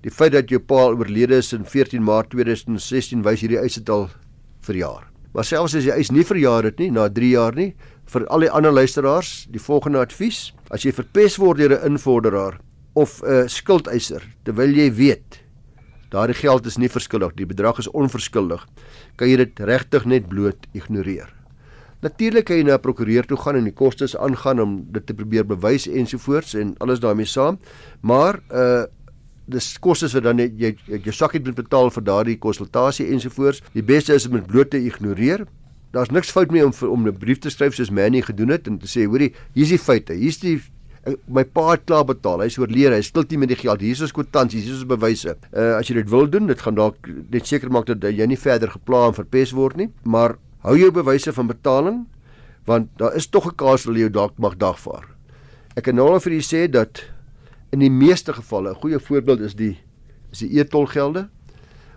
Die 0.05 0.13
feit 0.13 0.35
dat 0.35 0.51
jou 0.53 0.59
pa 0.61 0.83
oorlede 0.93 1.39
is 1.41 1.47
in 1.55 1.63
14 1.65 2.03
Maart 2.05 2.29
2016 2.29 3.23
wys 3.25 3.41
hierdie 3.41 3.57
eis 3.57 3.79
het 3.79 3.89
al 3.89 4.03
verjaar. 4.65 5.07
Maar 5.33 5.47
selfs 5.49 5.73
as 5.79 5.87
jy 5.87 5.95
eis 5.97 6.11
nie 6.13 6.23
verjaar 6.23 6.67
het 6.69 6.77
nie 6.77 6.91
na 6.93 7.07
3 7.09 7.29
jaar 7.31 7.57
nie, 7.57 7.71
vir 8.13 8.27
al 8.29 8.45
die 8.45 8.51
ander 8.53 8.75
luisteraars, 8.75 9.47
die 9.49 9.59
volgende 9.59 10.03
advies: 10.05 10.51
as 10.69 10.85
jy 10.85 10.93
verpes 10.93 11.39
word 11.41 11.57
deur 11.57 11.73
'n 11.73 11.97
invorderaar 11.97 12.59
of 12.93 13.23
'n 13.23 13.49
skuldeiser, 13.49 14.21
terwyl 14.45 14.77
jy 14.77 14.91
weet 14.93 15.41
daardie 16.11 16.37
geld 16.37 16.65
is 16.65 16.77
nie 16.77 16.87
verskuldig, 16.87 17.33
die 17.35 17.45
bedrag 17.45 17.79
is 17.79 17.89
onverskuldig, 17.89 18.61
kan 19.17 19.27
jy 19.27 19.37
dit 19.37 19.59
regtig 19.59 20.05
net 20.05 20.29
bloot 20.29 20.67
ignoreer. 20.73 21.33
Natuurlik 22.01 22.45
kan 22.45 22.57
jy 22.57 22.63
na 22.63 22.75
'n 22.75 22.79
prokureur 22.79 23.25
toe 23.25 23.37
gaan 23.37 23.55
en 23.55 23.63
die 23.63 23.73
kostes 23.73 24.15
aangaan 24.15 24.59
om 24.59 24.85
dit 24.91 25.05
te 25.05 25.13
probeer 25.13 25.43
bewys 25.43 25.87
ensovoorts 25.87 26.53
en 26.53 26.75
alles 26.77 26.99
daarmee 26.99 27.25
saam, 27.25 27.57
maar 28.01 28.39
uh 28.51 28.85
dis 29.45 29.77
kostes 29.79 30.13
wat 30.13 30.23
dan 30.23 30.39
jy 30.39 30.75
jou 30.87 31.13
sakkie 31.13 31.41
moet 31.43 31.55
betaal 31.55 31.91
vir 31.93 32.03
daardie 32.03 32.37
konsultasie 32.37 33.07
ensovoorts. 33.13 33.61
Die 33.73 33.83
beste 33.83 34.13
is 34.13 34.27
om 34.27 34.33
dit 34.39 34.47
bloot 34.47 34.69
te 34.69 34.81
ignoreer. 34.81 35.45
Daar's 35.93 36.11
niks 36.11 36.31
fout 36.31 36.51
mee 36.51 36.65
om 36.65 36.73
om 36.89 37.07
'n 37.07 37.17
brief 37.17 37.39
te 37.39 37.49
skryf 37.49 37.75
soos 37.75 37.89
Manny 37.89 38.21
gedoen 38.21 38.49
het 38.49 38.67
en 38.67 38.77
te 38.77 38.87
sê, 38.87 39.05
hoorie, 39.05 39.33
hier's 39.53 39.69
die 39.69 39.79
feite. 39.79 40.13
Hier's 40.13 40.39
die 40.39 40.61
my 41.27 41.43
pa 41.43 41.71
het 41.75 41.85
klaar 41.85 42.05
betaal. 42.05 42.41
Hy's 42.45 42.57
oorlede. 42.57 42.95
Hy 42.95 43.05
skuld 43.05 43.29
nie 43.29 43.37
met 43.37 43.49
die 43.49 43.59
geld. 43.59 43.83
Hier 43.83 44.03
is 44.07 44.13
kwitansies, 44.15 44.65
hier 44.65 44.73
is 44.79 44.87
bewyse. 44.89 45.35
Uh 45.53 45.77
as 45.77 45.87
jy 45.87 45.99
dit 46.01 46.09
wil 46.09 46.27
doen, 46.29 46.47
dit 46.47 46.61
gaan 46.61 46.75
dalk 46.75 47.09
net 47.31 47.47
seker 47.47 47.71
maak 47.73 47.85
dat 47.85 48.01
jy 48.01 48.25
nie 48.25 48.39
verder 48.39 48.71
gepla 48.73 49.07
en 49.07 49.17
verpes 49.17 49.53
word 49.55 49.77
nie, 49.77 49.89
maar 50.03 50.37
hou 50.65 50.77
jou 50.77 50.91
bewyse 50.91 51.33
van 51.33 51.47
betaling 51.47 52.05
want 52.65 52.89
daar 52.97 53.13
is 53.15 53.27
tog 53.29 53.45
'n 53.45 53.55
kaas 53.55 53.85
wat 53.85 53.95
jy 53.95 54.09
dalk 54.09 54.33
mag 54.39 54.57
dagvaar. 54.57 55.05
Ek 55.77 55.83
kan 55.83 55.95
nou 55.95 56.09
al 56.09 56.19
vir 56.19 56.33
u 56.33 56.41
sê 56.41 56.67
dat 56.71 57.03
in 57.71 57.79
die 57.79 57.91
meeste 57.91 58.33
gevalle 58.33 58.71
'n 58.71 58.81
goeie 58.81 58.99
voorbeeld 58.99 59.39
is 59.39 59.55
die 59.55 59.77
is 60.31 60.39
die 60.39 60.59
e-tolgelde 60.59 61.29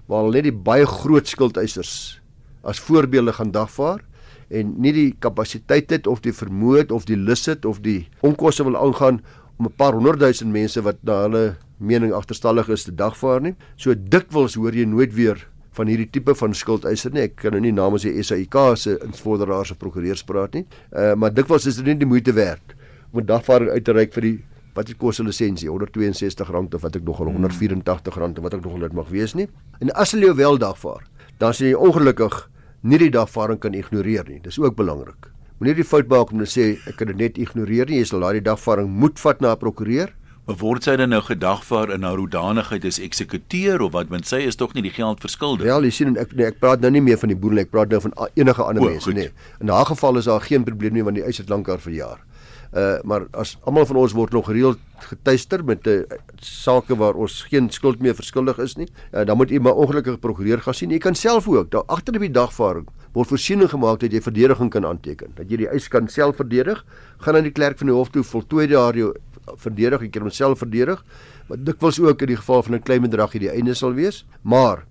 waar 0.07 0.31
net 0.31 0.43
die 0.43 0.53
baie 0.53 0.87
groot 0.87 1.29
skuldeisers 1.29 2.21
as 2.63 2.81
voorbeelde 2.81 3.33
gaan 3.33 3.51
dagvaar 3.51 4.01
en 4.49 4.75
nie 4.81 4.93
die 4.93 5.11
kapasiteit 5.19 5.91
het 5.91 6.07
of 6.07 6.21
die 6.21 6.33
vermoë 6.33 6.79
het 6.79 6.93
of 6.93 7.05
die 7.05 7.17
lus 7.17 7.47
het 7.47 7.65
of 7.65 7.81
die 7.85 8.09
onkoste 8.21 8.65
wil 8.65 8.77
aangaan 8.77 9.21
om 9.59 9.67
'n 9.67 9.77
paar 9.77 9.93
honderdduisend 9.93 10.53
mense 10.53 10.83
wat 10.83 10.97
na 11.03 11.23
hulle 11.23 11.57
mening 11.79 12.13
agterstallig 12.13 12.69
is 12.69 12.85
te 12.85 12.95
dagvaar 12.95 13.41
nie. 13.41 13.55
So 13.77 13.95
dikwels 13.95 14.55
hoor 14.55 14.75
jy 14.75 14.85
nooit 14.85 15.15
weer 15.15 15.49
van 15.73 15.87
hierdie 15.87 16.11
tipe 16.11 16.35
van 16.35 16.55
skuldeiser 16.55 17.13
nie. 17.13 17.23
Ek 17.23 17.37
kan 17.37 17.53
nou 17.53 17.61
nie 17.61 17.73
namens 17.73 18.03
die 18.03 18.23
SAIK 18.23 18.55
se 18.77 18.99
invorderaars 19.05 19.71
of 19.71 19.79
prokureurs 19.79 20.25
praat 20.25 20.55
nie. 20.55 20.67
Uh 20.93 21.15
maar 21.15 21.35
dikwels 21.35 21.67
is 21.67 21.77
dit 21.77 21.87
nie 21.87 21.99
die 21.99 22.07
moeite 22.07 22.33
werd 22.33 22.75
om 23.13 23.21
'n 23.21 23.27
dagvaarding 23.27 23.71
uit 23.71 23.85
te 23.85 23.93
reik 23.93 24.13
vir 24.13 24.23
die 24.23 24.39
wat 24.79 24.87
dit 24.87 24.99
kos 24.99 25.19
'n 25.19 25.27
lisensie, 25.27 25.69
R162 25.69 26.75
of 26.75 26.83
wat 26.83 26.97
ek 26.97 27.03
nog 27.03 27.21
al 27.21 27.33
R184 27.33 28.39
of 28.39 28.43
wat 28.43 28.55
ek 28.55 28.63
nog 28.63 28.75
al 28.75 28.87
dit 28.87 28.93
mag 28.93 29.09
wees 29.09 29.35
nie. 29.35 29.49
En 29.81 29.91
as 29.95 30.13
hulle 30.13 30.27
jou 30.27 30.37
wel 30.37 30.59
dagvaar, 30.59 31.03
dan 31.39 31.51
is 31.51 31.59
jy 31.59 31.75
ongelukkig 31.75 32.49
nie 32.83 32.99
die 32.99 33.11
dagvaarding 33.11 33.59
kan 33.59 33.75
ignoreer 33.75 34.25
nie. 34.29 34.41
Dis 34.41 34.59
ook 34.59 34.77
belangrik. 34.77 35.33
Moenie 35.59 35.75
die 35.75 35.85
fout 35.85 36.07
maak 36.09 36.31
om 36.31 36.39
te 36.39 36.47
sê 36.47 36.79
ek 36.87 36.97
kan 36.97 37.09
dit 37.09 37.17
net 37.17 37.39
ignoreer 37.39 37.89
nie. 37.91 37.99
Jy 37.99 38.05
sal 38.05 38.21
daai 38.21 38.41
dagvaarding 38.41 38.89
moet 38.89 39.19
vat 39.19 39.41
na 39.41 39.53
'n 39.53 39.59
prokureur. 39.59 40.15
Word 40.47 40.85
sy 40.85 40.97
dan 40.97 41.11
nou 41.11 41.21
gedagvaar 41.21 41.91
in 41.93 42.03
haar 42.03 42.17
hoedanigheid 42.17 42.85
as 42.85 42.99
eksekuteur 42.99 43.83
of 43.83 43.93
wat 43.93 44.09
want 44.09 44.27
sy 44.27 44.47
is 44.49 44.57
tog 44.57 44.73
nie 44.75 44.83
die 44.83 44.95
geld 44.95 45.21
verskuldig. 45.21 45.67
Wel, 45.67 45.83
jy 45.83 45.91
sien 45.91 46.17
ek 46.17 46.33
nee, 46.37 46.47
ek 46.47 46.61
praat 46.61 46.81
nou 46.81 46.91
nie 46.91 47.01
meer 47.01 47.19
van 47.19 47.29
die 47.29 47.37
boer 47.37 47.53
nie, 47.53 47.61
ek 47.61 47.71
praat 47.71 47.91
nou 47.91 48.01
van 48.01 48.15
enige 48.35 48.63
ander 48.63 48.83
mense, 48.83 49.13
nee. 49.13 49.29
In 49.61 49.67
daardie 49.67 49.95
geval 49.95 50.17
is 50.17 50.25
daar 50.25 50.41
geen 50.41 50.65
probleem 50.65 50.95
nie 50.95 51.03
want 51.03 51.17
die 51.17 51.25
eis 51.25 51.37
het 51.37 51.51
lankal 51.51 51.79
verjaar. 51.79 52.25
Uh 52.73 53.01
maar 53.03 53.27
as 53.33 53.57
almal 53.65 53.87
van 53.87 53.97
ons 53.97 54.13
word 54.13 54.33
nog 54.33 54.47
gereeld 54.47 54.79
getuister 54.99 55.65
met 55.65 55.87
'n 55.87 55.89
uh, 55.89 56.19
sake 56.37 56.97
waar 56.97 57.15
ons 57.15 57.43
geen 57.49 57.71
skuld 57.71 58.01
meer 58.01 58.15
verskuldig 58.15 58.59
is 58.59 58.77
nie, 58.77 58.89
uh, 59.13 59.25
dan 59.25 59.37
moet 59.37 59.51
u 59.51 59.61
maar 59.61 59.75
ongelukkige 59.75 60.19
prokureur 60.19 60.61
gaan 60.61 60.75
sien. 60.75 60.91
Jy 60.91 60.99
kan 60.99 61.15
self 61.15 61.49
ook 61.49 61.71
daar 61.71 61.85
agter 61.87 62.15
op 62.15 62.21
die 62.21 62.31
dagvaarding 62.31 62.87
word 63.13 63.29
voorsiening 63.29 63.71
gemaak 63.71 64.01
dat 64.01 64.13
jy 64.13 64.21
verdediging 64.21 64.71
kan 64.71 64.87
aanteken. 64.87 65.33
Dat 65.35 65.51
jy 65.51 65.57
die 65.57 65.69
eis 65.69 65.89
kan 65.89 66.09
self 66.09 66.37
verdedig. 66.37 66.85
Gaan 67.25 67.37
aan 67.37 67.49
die 67.49 67.55
klerk 67.55 67.79
van 67.79 67.87
die 67.91 67.97
hof 67.97 68.13
toe 68.15 68.23
voltooi 68.23 68.67
daar 68.67 68.97
jou 68.97 69.15
verdedig, 69.57 70.01
jy 70.01 70.11
kan 70.13 70.23
homself 70.29 70.59
verdedig. 70.59 71.03
Maar 71.49 71.59
dikwels 71.65 72.01
ook 72.01 72.23
in 72.23 72.35
die 72.35 72.37
geval 72.37 72.63
van 72.63 72.75
'n 72.75 72.83
klein 72.83 73.03
bedrag 73.03 73.33
hier 73.33 73.41
die 73.41 73.51
einde 73.51 73.75
sal 73.75 73.95
wees. 73.95 74.27
Maar 74.43 74.85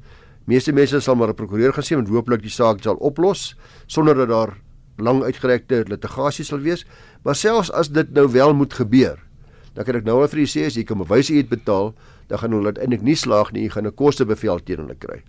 meeste 0.46 0.72
mense 0.72 1.00
sal 1.00 1.16
maar 1.16 1.30
'n 1.30 1.36
prokureur 1.36 1.74
gaan 1.74 1.84
sien 1.84 2.00
en 2.00 2.08
hooplik 2.08 2.42
die 2.42 2.50
saak 2.50 2.82
sal 2.82 2.96
oplos 2.96 3.56
sonder 3.88 4.16
dat 4.16 4.30
daar 4.30 4.58
lang 4.98 5.24
uitgerekte 5.24 5.84
litigasie 5.88 6.46
sal 6.46 6.60
wees. 6.60 6.86
Maar 7.24 7.36
selfs 7.36 7.72
as 7.72 7.90
dit 7.90 8.12
nou 8.14 8.28
wel 8.32 8.54
moet 8.54 8.74
gebeur, 8.74 9.18
dan 9.74 9.86
kan 9.86 9.96
ek 9.96 10.06
nou 10.06 10.22
al 10.22 10.28
vir 10.28 10.44
u 10.44 10.46
sê 10.50 10.66
as 10.66 10.78
jy 10.78 10.84
kan 10.84 10.98
bewys 10.98 11.30
jy 11.30 11.42
het 11.44 11.50
betaal, 11.50 11.94
dan 12.28 12.42
gaan 12.42 12.52
hulle 12.52 12.74
uiteindelik 12.74 13.04
nie 13.06 13.16
slaag 13.16 13.52
nie, 13.54 13.68
jy 13.68 13.70
gaan 13.70 13.88
'n 13.88 13.96
kostebevel 13.96 14.60
teen 14.60 14.80
hulle 14.84 14.96
kry. 14.96 15.24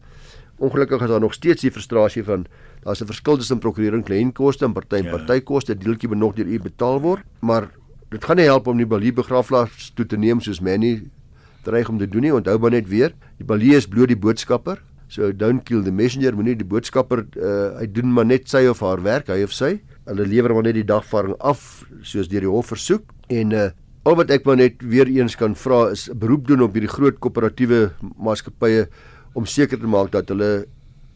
Ongelukkig 0.58 1.02
is 1.02 1.08
daar 1.08 1.20
nog 1.20 1.34
steeds 1.34 1.62
die 1.62 1.70
frustrasie 1.70 2.24
van 2.24 2.46
daar's 2.82 3.00
'n 3.00 3.06
verskil 3.06 3.36
tussen 3.36 3.58
prokurering 3.58 4.04
kleinkoste 4.04 4.64
en 4.64 4.72
party 4.72 4.96
en 4.96 5.04
ja. 5.04 5.16
partykoste, 5.16 5.74
deeltjie 5.74 6.08
moet 6.08 6.18
nog 6.18 6.34
deur 6.34 6.46
u 6.46 6.58
betaal 6.60 7.00
word, 7.00 7.22
maar 7.40 7.70
dit 8.10 8.24
gaan 8.24 8.36
nie 8.36 8.44
help 8.44 8.66
om 8.66 8.76
die 8.76 8.86
balie 8.86 9.12
begraflas 9.12 9.92
toe 9.94 10.06
te 10.06 10.16
neem 10.16 10.40
soos 10.40 10.60
Manny 10.60 11.02
dreig 11.62 11.88
om 11.88 11.98
te 11.98 12.08
doen 12.08 12.22
nie. 12.22 12.34
Onthou 12.34 12.58
maar 12.58 12.70
net 12.70 12.88
weer, 12.88 13.12
die 13.36 13.44
balie 13.44 13.76
is 13.76 13.86
bloot 13.86 14.08
die 14.08 14.16
boodskapper. 14.16 14.80
So 15.08 15.32
don't 15.32 15.64
kill 15.64 15.82
the 15.82 15.92
messenger, 15.92 16.36
moenie 16.36 16.56
die 16.60 16.68
boodskapper 16.68 17.24
uh, 17.40 17.80
hy 17.80 17.86
doen 17.96 18.12
maar 18.12 18.28
net 18.28 18.48
sy 18.50 18.66
of 18.68 18.82
haar 18.84 19.00
werk, 19.04 19.30
hy 19.32 19.40
of 19.46 19.54
sy. 19.56 19.78
Hulle 20.08 20.26
lewer 20.28 20.52
maar 20.56 20.68
net 20.68 20.76
die 20.76 20.86
dagvaarding 20.88 21.38
af 21.40 21.62
soos 22.04 22.28
deur 22.28 22.44
die 22.44 22.52
hof 22.52 22.72
versoek 22.74 23.08
en 23.32 23.54
uh, 23.56 23.68
al 24.08 24.16
wat 24.20 24.32
ek 24.32 24.46
maar 24.48 24.60
net 24.60 24.80
weer 24.84 25.08
eens 25.10 25.36
kan 25.36 25.56
vra 25.58 25.88
is 25.92 26.06
beroep 26.12 26.46
doen 26.48 26.64
op 26.64 26.76
hierdie 26.76 26.92
groot 26.92 27.18
koöperatiewe 27.24 27.88
maatskappye 28.16 28.86
om 29.36 29.48
seker 29.48 29.80
te 29.80 29.88
maak 29.90 30.12
dat 30.14 30.30
hulle 30.32 30.68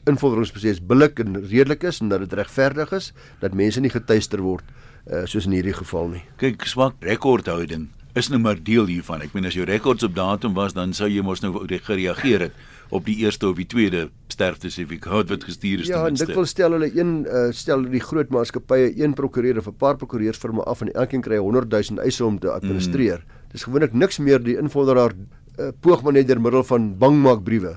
invorderingsproses 0.08 0.82
billik 0.88 1.20
en 1.22 1.38
redelik 1.44 1.84
is 1.88 2.02
en 2.02 2.10
dat 2.12 2.24
dit 2.24 2.34
regverdig 2.40 2.92
is 2.96 3.12
dat 3.40 3.56
mense 3.56 3.80
nie 3.80 3.92
getuister 3.92 4.42
word 4.44 4.64
uh, 4.72 5.24
soos 5.30 5.46
in 5.46 5.56
hierdie 5.56 5.76
geval 5.76 6.10
nie. 6.16 6.24
Kyk, 6.40 6.66
swak 6.68 6.96
rekordhouding 7.06 7.90
is 8.18 8.28
nou 8.28 8.42
maar 8.42 8.58
deel 8.60 8.90
hiervan. 8.90 9.22
Ek 9.24 9.32
meen 9.32 9.48
as 9.48 9.56
jou 9.56 9.64
rekords 9.68 10.04
op 10.04 10.12
datum 10.16 10.52
was, 10.56 10.74
dan 10.76 10.92
sou 10.92 11.08
jy 11.08 11.22
mos 11.24 11.40
nou 11.44 11.54
gereageer 11.64 12.48
het 12.48 12.58
op 12.92 13.06
die 13.08 13.16
eerste 13.24 13.48
of 13.48 13.56
die 13.56 13.66
tweede 13.66 14.06
sterfte 14.32 14.70
sertifikaat 14.70 15.30
wat 15.32 15.44
gestuur 15.48 15.80
is. 15.80 15.90
Ja, 15.90 16.04
en 16.06 16.16
dit 16.18 16.32
wil 16.36 16.46
stel 16.48 16.76
hulle 16.76 16.90
een 16.92 17.12
uh, 17.24 17.46
stel 17.56 17.86
die 17.88 18.02
groot 18.04 18.32
maatskappye 18.34 18.90
een 19.00 19.14
prokureur 19.16 19.58
of 19.58 19.68
'n 19.70 19.78
paar 19.80 19.96
prokureurs 19.96 20.40
vir 20.42 20.52
my 20.52 20.66
af 20.68 20.82
en 20.84 20.92
elkeen 20.92 21.24
kry 21.24 21.38
100 21.40 21.70
000 21.70 22.04
eise 22.04 22.24
om 22.24 22.38
te 22.38 22.50
administreer. 22.52 23.24
Mm. 23.24 23.48
Dis 23.52 23.64
gewoonlik 23.64 23.92
niks 23.92 24.18
meer 24.18 24.42
die 24.42 24.58
invorderaar 24.58 25.12
uh, 25.58 25.70
poog 25.80 26.02
maar 26.02 26.12
net 26.12 26.28
deur 26.28 26.40
middel 26.40 26.64
van 26.64 26.98
bangmaakbriewe 26.98 27.76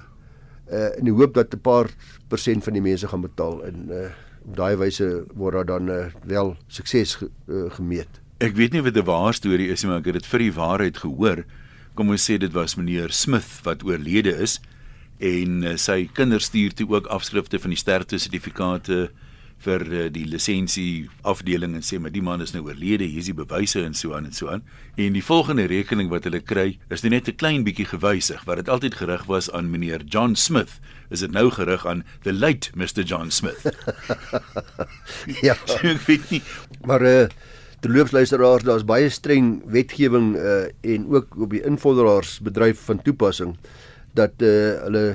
uh 0.65 0.89
in 0.97 1.05
die 1.05 1.13
hoop 1.13 1.33
dat 1.33 1.53
'n 1.53 1.61
paar 1.61 1.89
persent 2.27 2.63
van 2.63 2.73
die 2.73 2.81
mense 2.81 3.07
gaan 3.07 3.21
betaal 3.21 3.63
en 3.63 3.87
uh 3.89 4.09
op 4.45 4.55
daai 4.55 4.75
wyse 4.75 5.25
word 5.33 5.53
daar 5.53 5.65
dan 5.65 5.89
uh, 5.89 6.05
wel 6.23 6.55
sukses 6.67 7.15
ge, 7.15 7.29
uh, 7.47 7.71
gemeet. 7.71 8.21
Ek 8.37 8.53
weet 8.55 8.73
nie 8.73 8.81
wat 8.81 8.97
'n 8.97 9.05
waar 9.05 9.33
storie 9.33 9.69
is 9.69 9.83
nie, 9.83 9.89
maar 9.89 9.99
ek 9.99 10.05
het 10.05 10.13
dit 10.13 10.25
vir 10.25 10.39
die 10.39 10.53
waarheid 10.53 10.97
gehoor. 10.97 11.45
Kom 11.95 12.09
ons 12.09 12.29
sê 12.29 12.37
dit 12.37 12.53
was 12.53 12.75
meneer 12.75 13.09
Smith 13.11 13.63
wat 13.63 13.83
oorlede 13.83 14.35
is 14.37 14.59
en 15.19 15.63
uh, 15.63 15.75
sy 15.79 16.09
kinders 16.13 16.49
stuur 16.51 16.73
toe 16.75 16.89
ook 16.89 17.07
afskrifte 17.13 17.59
van 17.59 17.71
die 17.71 17.79
sterfte 17.79 18.19
sertifikate 18.19 19.09
vir 19.63 19.85
uh, 19.87 20.01
die 20.13 20.25
lisensie 20.27 21.07
afdeling 21.27 21.75
en 21.77 21.85
sê 21.85 21.97
maar 22.01 22.13
die 22.13 22.23
man 22.25 22.43
is 22.43 22.53
nou 22.53 22.65
oorlede, 22.67 23.07
hier 23.07 23.23
is 23.23 23.29
die 23.31 23.37
bewyse 23.37 23.81
en 23.85 23.95
so 23.97 24.13
aan 24.17 24.27
en 24.29 24.35
so 24.35 24.49
aan. 24.51 24.65
En 24.99 25.15
die 25.15 25.23
volgende 25.25 25.67
rekening 25.71 26.11
wat 26.11 26.27
hulle 26.27 26.41
kry, 26.43 26.77
is 26.89 27.03
net 27.03 27.29
'n 27.29 27.39
klein 27.39 27.63
bietjie 27.63 27.87
gewysig. 27.87 28.43
Wat 28.45 28.57
dit 28.57 28.69
altyd 28.69 28.95
gerig 28.95 29.25
was 29.25 29.49
aan 29.51 29.71
meneer 29.71 30.03
John 30.03 30.35
Smith, 30.35 30.79
is 31.09 31.19
dit 31.19 31.31
nou 31.31 31.49
gerig 31.49 31.85
aan 31.85 32.03
the 32.23 32.33
late 32.33 32.71
Mr 32.75 33.03
John 33.03 33.29
Smith. 33.29 33.63
ja, 35.47 35.55
ek 35.95 36.05
weet 36.07 36.29
nie. 36.29 36.41
Maar 36.85 37.01
uh 37.01 37.27
terloopsluisteraars, 37.85 38.63
daar's 38.65 38.85
baie 38.85 39.09
streng 39.09 39.61
wetgewing 39.69 40.35
uh 40.35 40.65
en 40.81 41.07
ook 41.13 41.37
op 41.37 41.51
die 41.51 41.61
invorderaarsbedryf 41.61 42.79
van 42.87 43.01
toepassing 43.01 43.57
dat 44.15 44.41
uh 44.41 44.79
hulle 44.85 45.05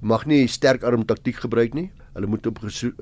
mag 0.00 0.26
nie 0.26 0.46
sterk 0.48 0.84
arm 0.84 1.04
taktiek 1.04 1.40
gebruik 1.42 1.74
nie. 1.76 1.90
Hulle 2.14 2.26
moet 2.26 2.46
op 2.46 2.58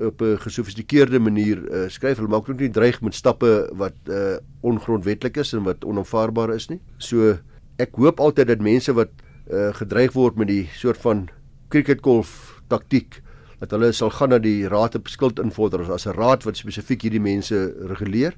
op 0.09 0.21
'n 0.21 0.37
gesofistikeerde 0.45 1.19
manier 1.19 1.57
uh 1.57 1.89
skryf. 1.89 2.17
Hulle 2.17 2.29
maak 2.29 2.49
ook 2.49 2.59
nie 2.59 2.69
dreig 2.69 3.01
met 3.01 3.15
stappe 3.15 3.69
wat 3.73 3.95
uh 4.07 4.37
ongrondwettig 4.61 5.35
is 5.35 5.53
en 5.53 5.63
wat 5.63 5.85
onaanvaarbaar 5.85 6.53
is 6.55 6.69
nie. 6.69 6.79
So 6.97 7.37
ek 7.77 7.95
hoop 7.95 8.19
altyd 8.19 8.47
dat 8.47 8.61
mense 8.61 8.93
wat 8.93 9.09
uh 9.51 9.73
gedreig 9.73 10.13
word 10.13 10.35
met 10.35 10.47
die 10.47 10.69
soort 10.73 10.97
van 10.97 11.29
cricketgolf 11.69 12.61
taktiek 12.67 13.21
dat 13.59 13.71
hulle 13.71 13.91
sal 13.91 14.09
gaan 14.09 14.29
na 14.29 14.39
die 14.39 14.67
raad 14.67 14.95
op 14.95 15.07
skuldinvorderers 15.07 15.89
as 15.89 16.07
'n 16.07 16.15
raad 16.15 16.43
wat 16.43 16.57
spesifiek 16.57 17.01
hierdie 17.01 17.21
mense 17.21 17.73
reguleer 17.87 18.33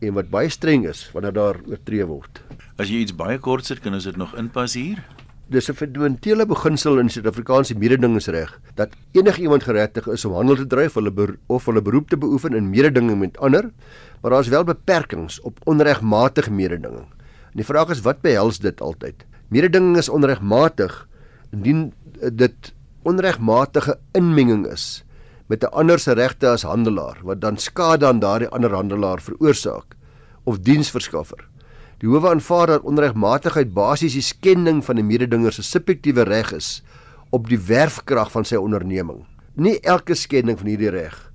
en 0.00 0.14
wat 0.14 0.30
baie 0.30 0.48
streng 0.48 0.86
is 0.86 1.10
wanneer 1.12 1.32
daar 1.32 1.56
oortree 1.66 2.04
word. 2.04 2.42
As 2.78 2.88
jy 2.88 3.00
iets 3.00 3.16
baie 3.16 3.38
kort 3.38 3.64
sit, 3.64 3.80
kan 3.80 3.94
ons 3.94 4.04
dit 4.04 4.16
nog 4.16 4.36
inpas 4.36 4.74
hier. 4.74 5.02
Dis 5.46 5.68
'n 5.70 5.78
fundamentele 5.78 6.42
beginsel 6.46 6.98
in 6.98 7.08
Suid-Afrikaanse 7.08 7.76
mededingingsreg 7.78 8.60
dat 8.74 8.88
enige 9.12 9.40
iemand 9.40 9.62
geregtig 9.62 10.08
is 10.08 10.24
om 10.24 10.32
handel 10.34 10.56
te 10.56 10.66
dryf 10.66 10.94
hulle 10.94 11.36
of 11.46 11.64
hulle 11.64 11.82
beroep 11.82 12.08
te 12.08 12.18
beoefen 12.18 12.54
in 12.54 12.70
mededinging 12.70 13.18
met 13.18 13.38
ander, 13.38 13.70
maar 14.20 14.30
daar 14.30 14.40
is 14.40 14.48
wel 14.48 14.64
beperkings 14.64 15.40
op 15.40 15.58
onregmatige 15.64 16.50
mededinging. 16.50 17.06
En 17.50 17.62
die 17.62 17.64
vraag 17.64 17.90
is 17.90 18.00
wat 18.00 18.20
behels 18.20 18.58
dit 18.58 18.80
altyd? 18.80 19.24
Mededinging 19.48 19.96
is 19.96 20.08
onregmatig 20.08 21.08
indien 21.52 21.92
dit 22.32 22.74
onregmatige 23.02 23.98
inmenging 24.12 24.66
is 24.66 25.04
met 25.46 25.62
'n 25.62 25.70
ander 25.70 25.98
se 25.98 26.12
regte 26.12 26.48
as 26.48 26.62
handelaar 26.62 27.18
wat 27.22 27.40
dan 27.40 27.56
skade 27.56 28.06
aan 28.06 28.18
daardie 28.18 28.48
ander 28.48 28.74
handelaar 28.74 29.20
veroorsaak 29.20 29.94
of 30.42 30.58
diensverskaffer. 30.58 31.48
Die 32.02 32.08
howe 32.08 32.28
aanvaar 32.28 32.66
dat 32.66 32.84
onregmatigheid 32.84 33.72
basies 33.72 34.12
die 34.18 34.24
skending 34.24 34.84
van 34.84 34.98
'n 34.98 35.06
mededinger 35.06 35.52
se 35.52 35.62
subjektiewe 35.62 36.22
reg 36.22 36.52
is 36.52 36.82
op 37.30 37.48
die 37.48 37.58
werfkrag 37.58 38.30
van 38.30 38.44
sy 38.44 38.56
onderneming. 38.56 39.24
Nie 39.54 39.80
elke 39.80 40.14
skending 40.14 40.58
van 40.58 40.66
hierdie 40.66 40.90
reg 40.90 41.25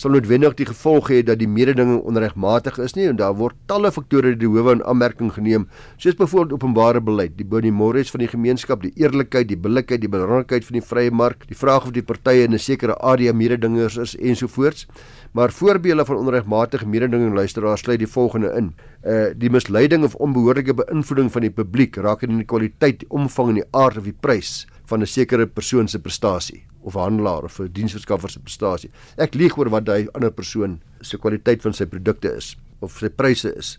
sal 0.00 0.14
noodwendig 0.14 0.54
die 0.56 0.64
gevolg 0.64 1.10
hê 1.12 1.18
dat 1.20 1.36
die 1.42 1.48
mededinging 1.50 1.98
onregmatig 2.08 2.78
is 2.80 2.94
nie 2.96 3.04
en 3.10 3.18
daar 3.20 3.34
word 3.36 3.56
talle 3.68 3.90
faktore 3.92 4.30
die 4.32 4.48
howe 4.48 4.72
in 4.78 4.80
aanmerking 4.88 5.28
geneem 5.34 5.66
soos 6.00 6.16
byvoorbeeld 6.16 6.54
openbare 6.56 7.02
beleid, 7.04 7.34
die 7.36 7.44
bonimores 7.44 8.08
van 8.14 8.24
die 8.24 8.30
gemeenskap, 8.32 8.80
die 8.80 8.94
eerlikheid, 8.96 9.50
die 9.50 9.58
billikheid, 9.60 10.00
die 10.00 10.08
belangrikheid 10.08 10.64
van 10.64 10.78
die 10.78 10.84
vrye 10.86 11.12
mark, 11.12 11.44
die 11.50 11.58
vraag 11.58 11.90
of 11.90 11.92
die 11.92 12.04
partye 12.06 12.48
in 12.48 12.54
'n 12.56 12.58
sekere 12.58 12.96
area 13.12 13.32
mededingers 13.32 13.98
is 13.98 14.16
ensovoorts. 14.16 14.86
Maar 15.32 15.52
voorbeelde 15.52 16.04
van 16.04 16.16
onregmatige 16.16 16.88
mededinging 16.88 17.34
luisteraars 17.34 17.80
sluit 17.80 17.98
die 17.98 18.08
volgende 18.08 18.54
in: 18.56 18.74
uh 19.04 19.34
die 19.36 19.50
misleiding 19.50 20.04
of 20.04 20.14
onbehoorlike 20.14 20.74
beïnvloeding 20.74 21.30
van 21.32 21.42
die 21.42 21.50
publiek 21.50 21.96
rakende 21.96 22.36
die 22.36 22.44
kwaliteit, 22.44 23.04
omvang 23.08 23.48
en 23.48 23.54
die 23.54 23.68
aard 23.70 23.96
of 23.96 24.04
die 24.04 24.16
prys 24.20 24.66
van 24.90 25.02
'n 25.02 25.06
sekere 25.06 25.46
persoon 25.46 25.88
se 25.88 25.98
prestasie 25.98 26.64
of 26.82 26.94
handelaar 26.94 27.44
of 27.44 27.60
'n 27.60 27.72
diensverskaffer 27.72 28.30
se 28.30 28.40
prestasie. 28.40 28.90
Ek 29.16 29.34
lieg 29.34 29.56
oor 29.58 29.70
wat 29.70 29.88
hy 29.88 30.08
ander 30.12 30.30
persoon 30.30 30.80
se 31.00 31.16
kwaliteit 31.16 31.62
van 31.62 31.72
sy 31.72 31.86
produkte 31.86 32.36
is 32.36 32.56
of 32.80 32.98
sy 32.98 33.08
pryse 33.08 33.56
is. 33.56 33.78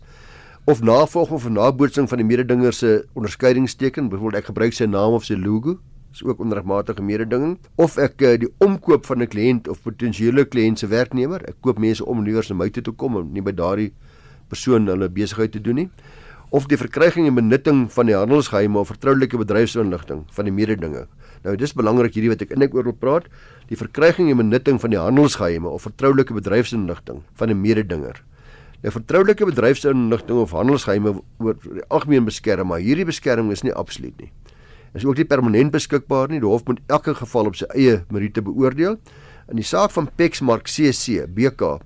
Of 0.66 0.82
navolging 0.82 1.34
of 1.34 1.48
nabootsing 1.48 2.08
van 2.08 2.18
die 2.18 2.26
mededinger 2.26 2.72
se 2.72 3.04
onderskeidingsteken, 3.14 4.08
byvoorbeeld 4.08 4.42
ek 4.42 4.44
gebruik 4.44 4.72
sy 4.72 4.86
naam 4.86 5.12
of 5.12 5.24
sy 5.24 5.34
logo, 5.34 5.78
is 6.12 6.22
ook 6.22 6.38
onregmatige 6.40 7.02
mededinging. 7.02 7.58
Of 7.76 7.98
ek 7.98 8.22
uh, 8.22 8.38
die 8.38 8.48
omkoop 8.58 9.06
van 9.06 9.22
'n 9.22 9.26
kliënt 9.26 9.68
of 9.68 9.82
potensiële 9.82 10.44
kliënt 10.44 10.78
se 10.78 10.86
werknemer, 10.86 11.42
ek 11.48 11.56
koop 11.60 11.78
mense 11.78 12.04
om 12.04 12.22
nuus 12.22 12.48
na 12.48 12.54
my 12.54 12.70
toe 12.70 12.82
te 12.82 12.92
kom 12.92 13.16
en 13.16 13.32
nie 13.32 13.42
by 13.42 13.52
daardie 13.52 13.92
persoon 14.48 14.86
hulle 14.86 15.08
besigheid 15.08 15.52
te 15.52 15.60
doen 15.60 15.74
nie 15.74 15.90
of 16.52 16.66
die 16.68 16.76
verkryging 16.76 17.26
en 17.30 17.36
benutting 17.38 17.86
van 17.94 18.10
die 18.10 18.16
handelsgeheime 18.16 18.76
of 18.82 18.90
vertroulike 18.92 19.38
bedryfsinligting 19.40 20.26
van 20.36 20.48
die 20.48 20.52
mededinge. 20.52 21.06
Nou 21.46 21.54
dis 21.56 21.72
belangrik 21.72 22.12
hierdie 22.12 22.28
wat 22.30 22.44
ek 22.44 22.52
eintlik 22.52 22.76
oor 22.76 22.84
wil 22.90 22.98
praat, 22.98 23.30
die 23.70 23.78
verkryging 23.80 24.28
en 24.30 24.42
benutting 24.42 24.76
van 24.82 24.92
die 24.92 25.00
handelsgeheime 25.00 25.72
of 25.72 25.86
vertroulike 25.88 26.36
bedryfsinligting 26.36 27.22
van 27.40 27.50
'n 27.50 27.60
mededinger. 27.60 28.20
Nou 28.82 28.92
vertroulike 28.92 29.46
bedryfsinligting 29.48 30.38
of 30.38 30.52
handelsgeheime 30.52 31.22
word 31.38 31.58
algemeen 31.88 32.24
beskerm, 32.24 32.68
maar 32.68 32.80
hierdie 32.80 33.06
beskerming 33.06 33.52
is 33.52 33.62
nie 33.62 33.72
absoluut 33.72 34.20
nie. 34.20 34.30
Is 34.94 35.04
ook 35.04 35.16
nie 35.16 35.24
permanent 35.24 35.72
beskikbaar 35.72 36.28
nie. 36.28 36.40
Die 36.40 36.48
hof 36.48 36.66
moet 36.66 36.80
elke 36.88 37.14
geval 37.14 37.46
op 37.46 37.56
sy 37.56 37.64
eie 37.74 38.04
meriete 38.10 38.42
beoordeel. 38.42 38.98
In 39.48 39.56
die 39.56 39.64
saak 39.64 39.90
van 39.90 40.10
Pexmark 40.16 40.68
CC 40.68 41.26
BK 41.26 41.80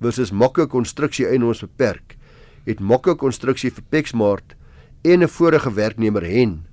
versus 0.00 0.30
Mokke 0.30 0.66
Konstruksie 0.66 1.26
Eienaars 1.26 1.60
Beperk 1.60 2.16
het 2.64 2.80
Mokke 2.80 3.14
Konstruksie 3.14 3.70
vir 3.70 3.84
Pexmart 3.88 4.56
en 5.02 5.22
'n 5.22 5.28
vorige 5.28 5.72
werknemer 5.72 6.22
Hen 6.22 6.64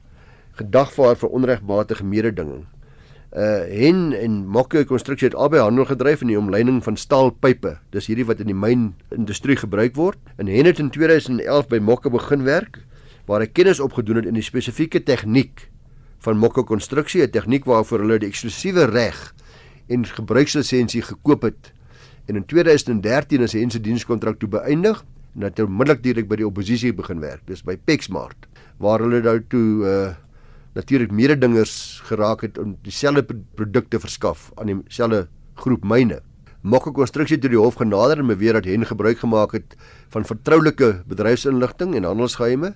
gedagvaar 0.51 1.15
vir 1.15 1.29
onregmatige 1.29 2.03
mededinging. 2.03 2.65
Uh 3.31 3.63
Hen 3.63 4.13
en 4.13 4.47
Mokke 4.47 4.85
Konstruksie 4.85 5.27
het 5.27 5.35
albei 5.35 5.61
handel 5.61 5.85
gedryf 5.85 6.21
in 6.21 6.27
die 6.27 6.39
omleiding 6.39 6.83
van 6.83 6.97
staalpype. 6.97 7.77
Dis 7.89 8.07
hierdie 8.07 8.25
wat 8.25 8.39
in 8.39 8.51
die 8.51 8.55
mynindustrie 8.55 9.55
gebruik 9.55 9.95
word. 9.95 10.17
En 10.35 10.47
Hen 10.47 10.65
het 10.65 10.79
in 10.79 10.89
2011 10.89 11.67
by 11.67 11.79
Mokke 11.79 12.09
begin 12.09 12.43
werk 12.43 12.79
waar 13.25 13.39
hy 13.39 13.47
kennis 13.47 13.79
opgedoen 13.79 14.15
het 14.15 14.25
in 14.25 14.35
die 14.35 14.43
spesifieke 14.43 15.03
tegniek 15.03 15.69
van 16.19 16.37
Mokke 16.37 16.63
Konstruksie, 16.63 17.23
'n 17.23 17.31
tegniek 17.31 17.65
waarvoor 17.65 17.99
hulle 17.99 18.19
die 18.19 18.27
eksklusiewe 18.27 18.85
reg 18.85 19.33
en 19.87 20.05
gebruikslisensie 20.05 21.01
gekoop 21.01 21.41
het. 21.41 21.71
En 22.27 22.35
in 22.35 22.45
2013 22.45 23.41
is 23.41 23.53
hy 23.53 23.59
in 23.59 23.71
sy 23.71 23.79
dienskontrak 23.79 24.39
toe 24.39 24.49
beëindig 24.49 25.05
en 25.35 25.45
het 25.47 25.59
onmiddellik 25.63 26.03
direk 26.03 26.27
by 26.29 26.39
die 26.41 26.47
oppositie 26.47 26.91
begin 26.95 27.21
werk. 27.23 27.43
Dis 27.47 27.63
by 27.63 27.77
Pexmart 27.77 28.49
waar 28.81 29.03
hulle 29.03 29.21
nou 29.23 29.39
toe 29.51 29.67
uh 29.85 30.01
natuurlik 30.71 31.11
mededingers 31.11 31.99
geraak 32.07 32.45
het 32.45 32.57
om 32.57 32.77
dieselfde 32.85 33.25
produkte 33.59 33.99
verskaf 33.99 34.51
aan 34.55 34.69
dieselfde 34.71 35.25
groep 35.59 35.83
myne. 35.83 36.21
Mokke 36.63 36.93
Konstruksie 36.95 37.35
het 37.35 37.43
die 37.43 37.59
hof 37.59 37.75
genader 37.81 38.21
en 38.21 38.29
beweer 38.31 38.53
dat 38.59 38.69
hen 38.69 38.85
gebruik 38.87 39.19
gemaak 39.19 39.51
het 39.57 39.75
van 40.13 40.23
vertroulike 40.23 41.01
bedryfsinligting 41.09 41.95
en 41.99 42.07
handelsgeheime 42.07 42.75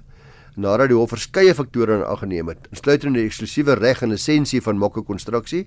nadat 0.55 0.91
die 0.91 0.97
hof 0.97 1.11
verskeie 1.11 1.53
faktore 1.55 1.99
in 1.99 2.03
ag 2.07 2.21
geneem 2.23 2.47
het, 2.51 2.67
insluitende 2.71 3.19
die 3.19 3.29
eksklusiewe 3.29 3.75
reg 3.79 4.01
en 4.03 4.11
lisensie 4.11 4.61
van 4.63 4.79
Mokke 4.79 5.03
Konstruksie, 5.03 5.65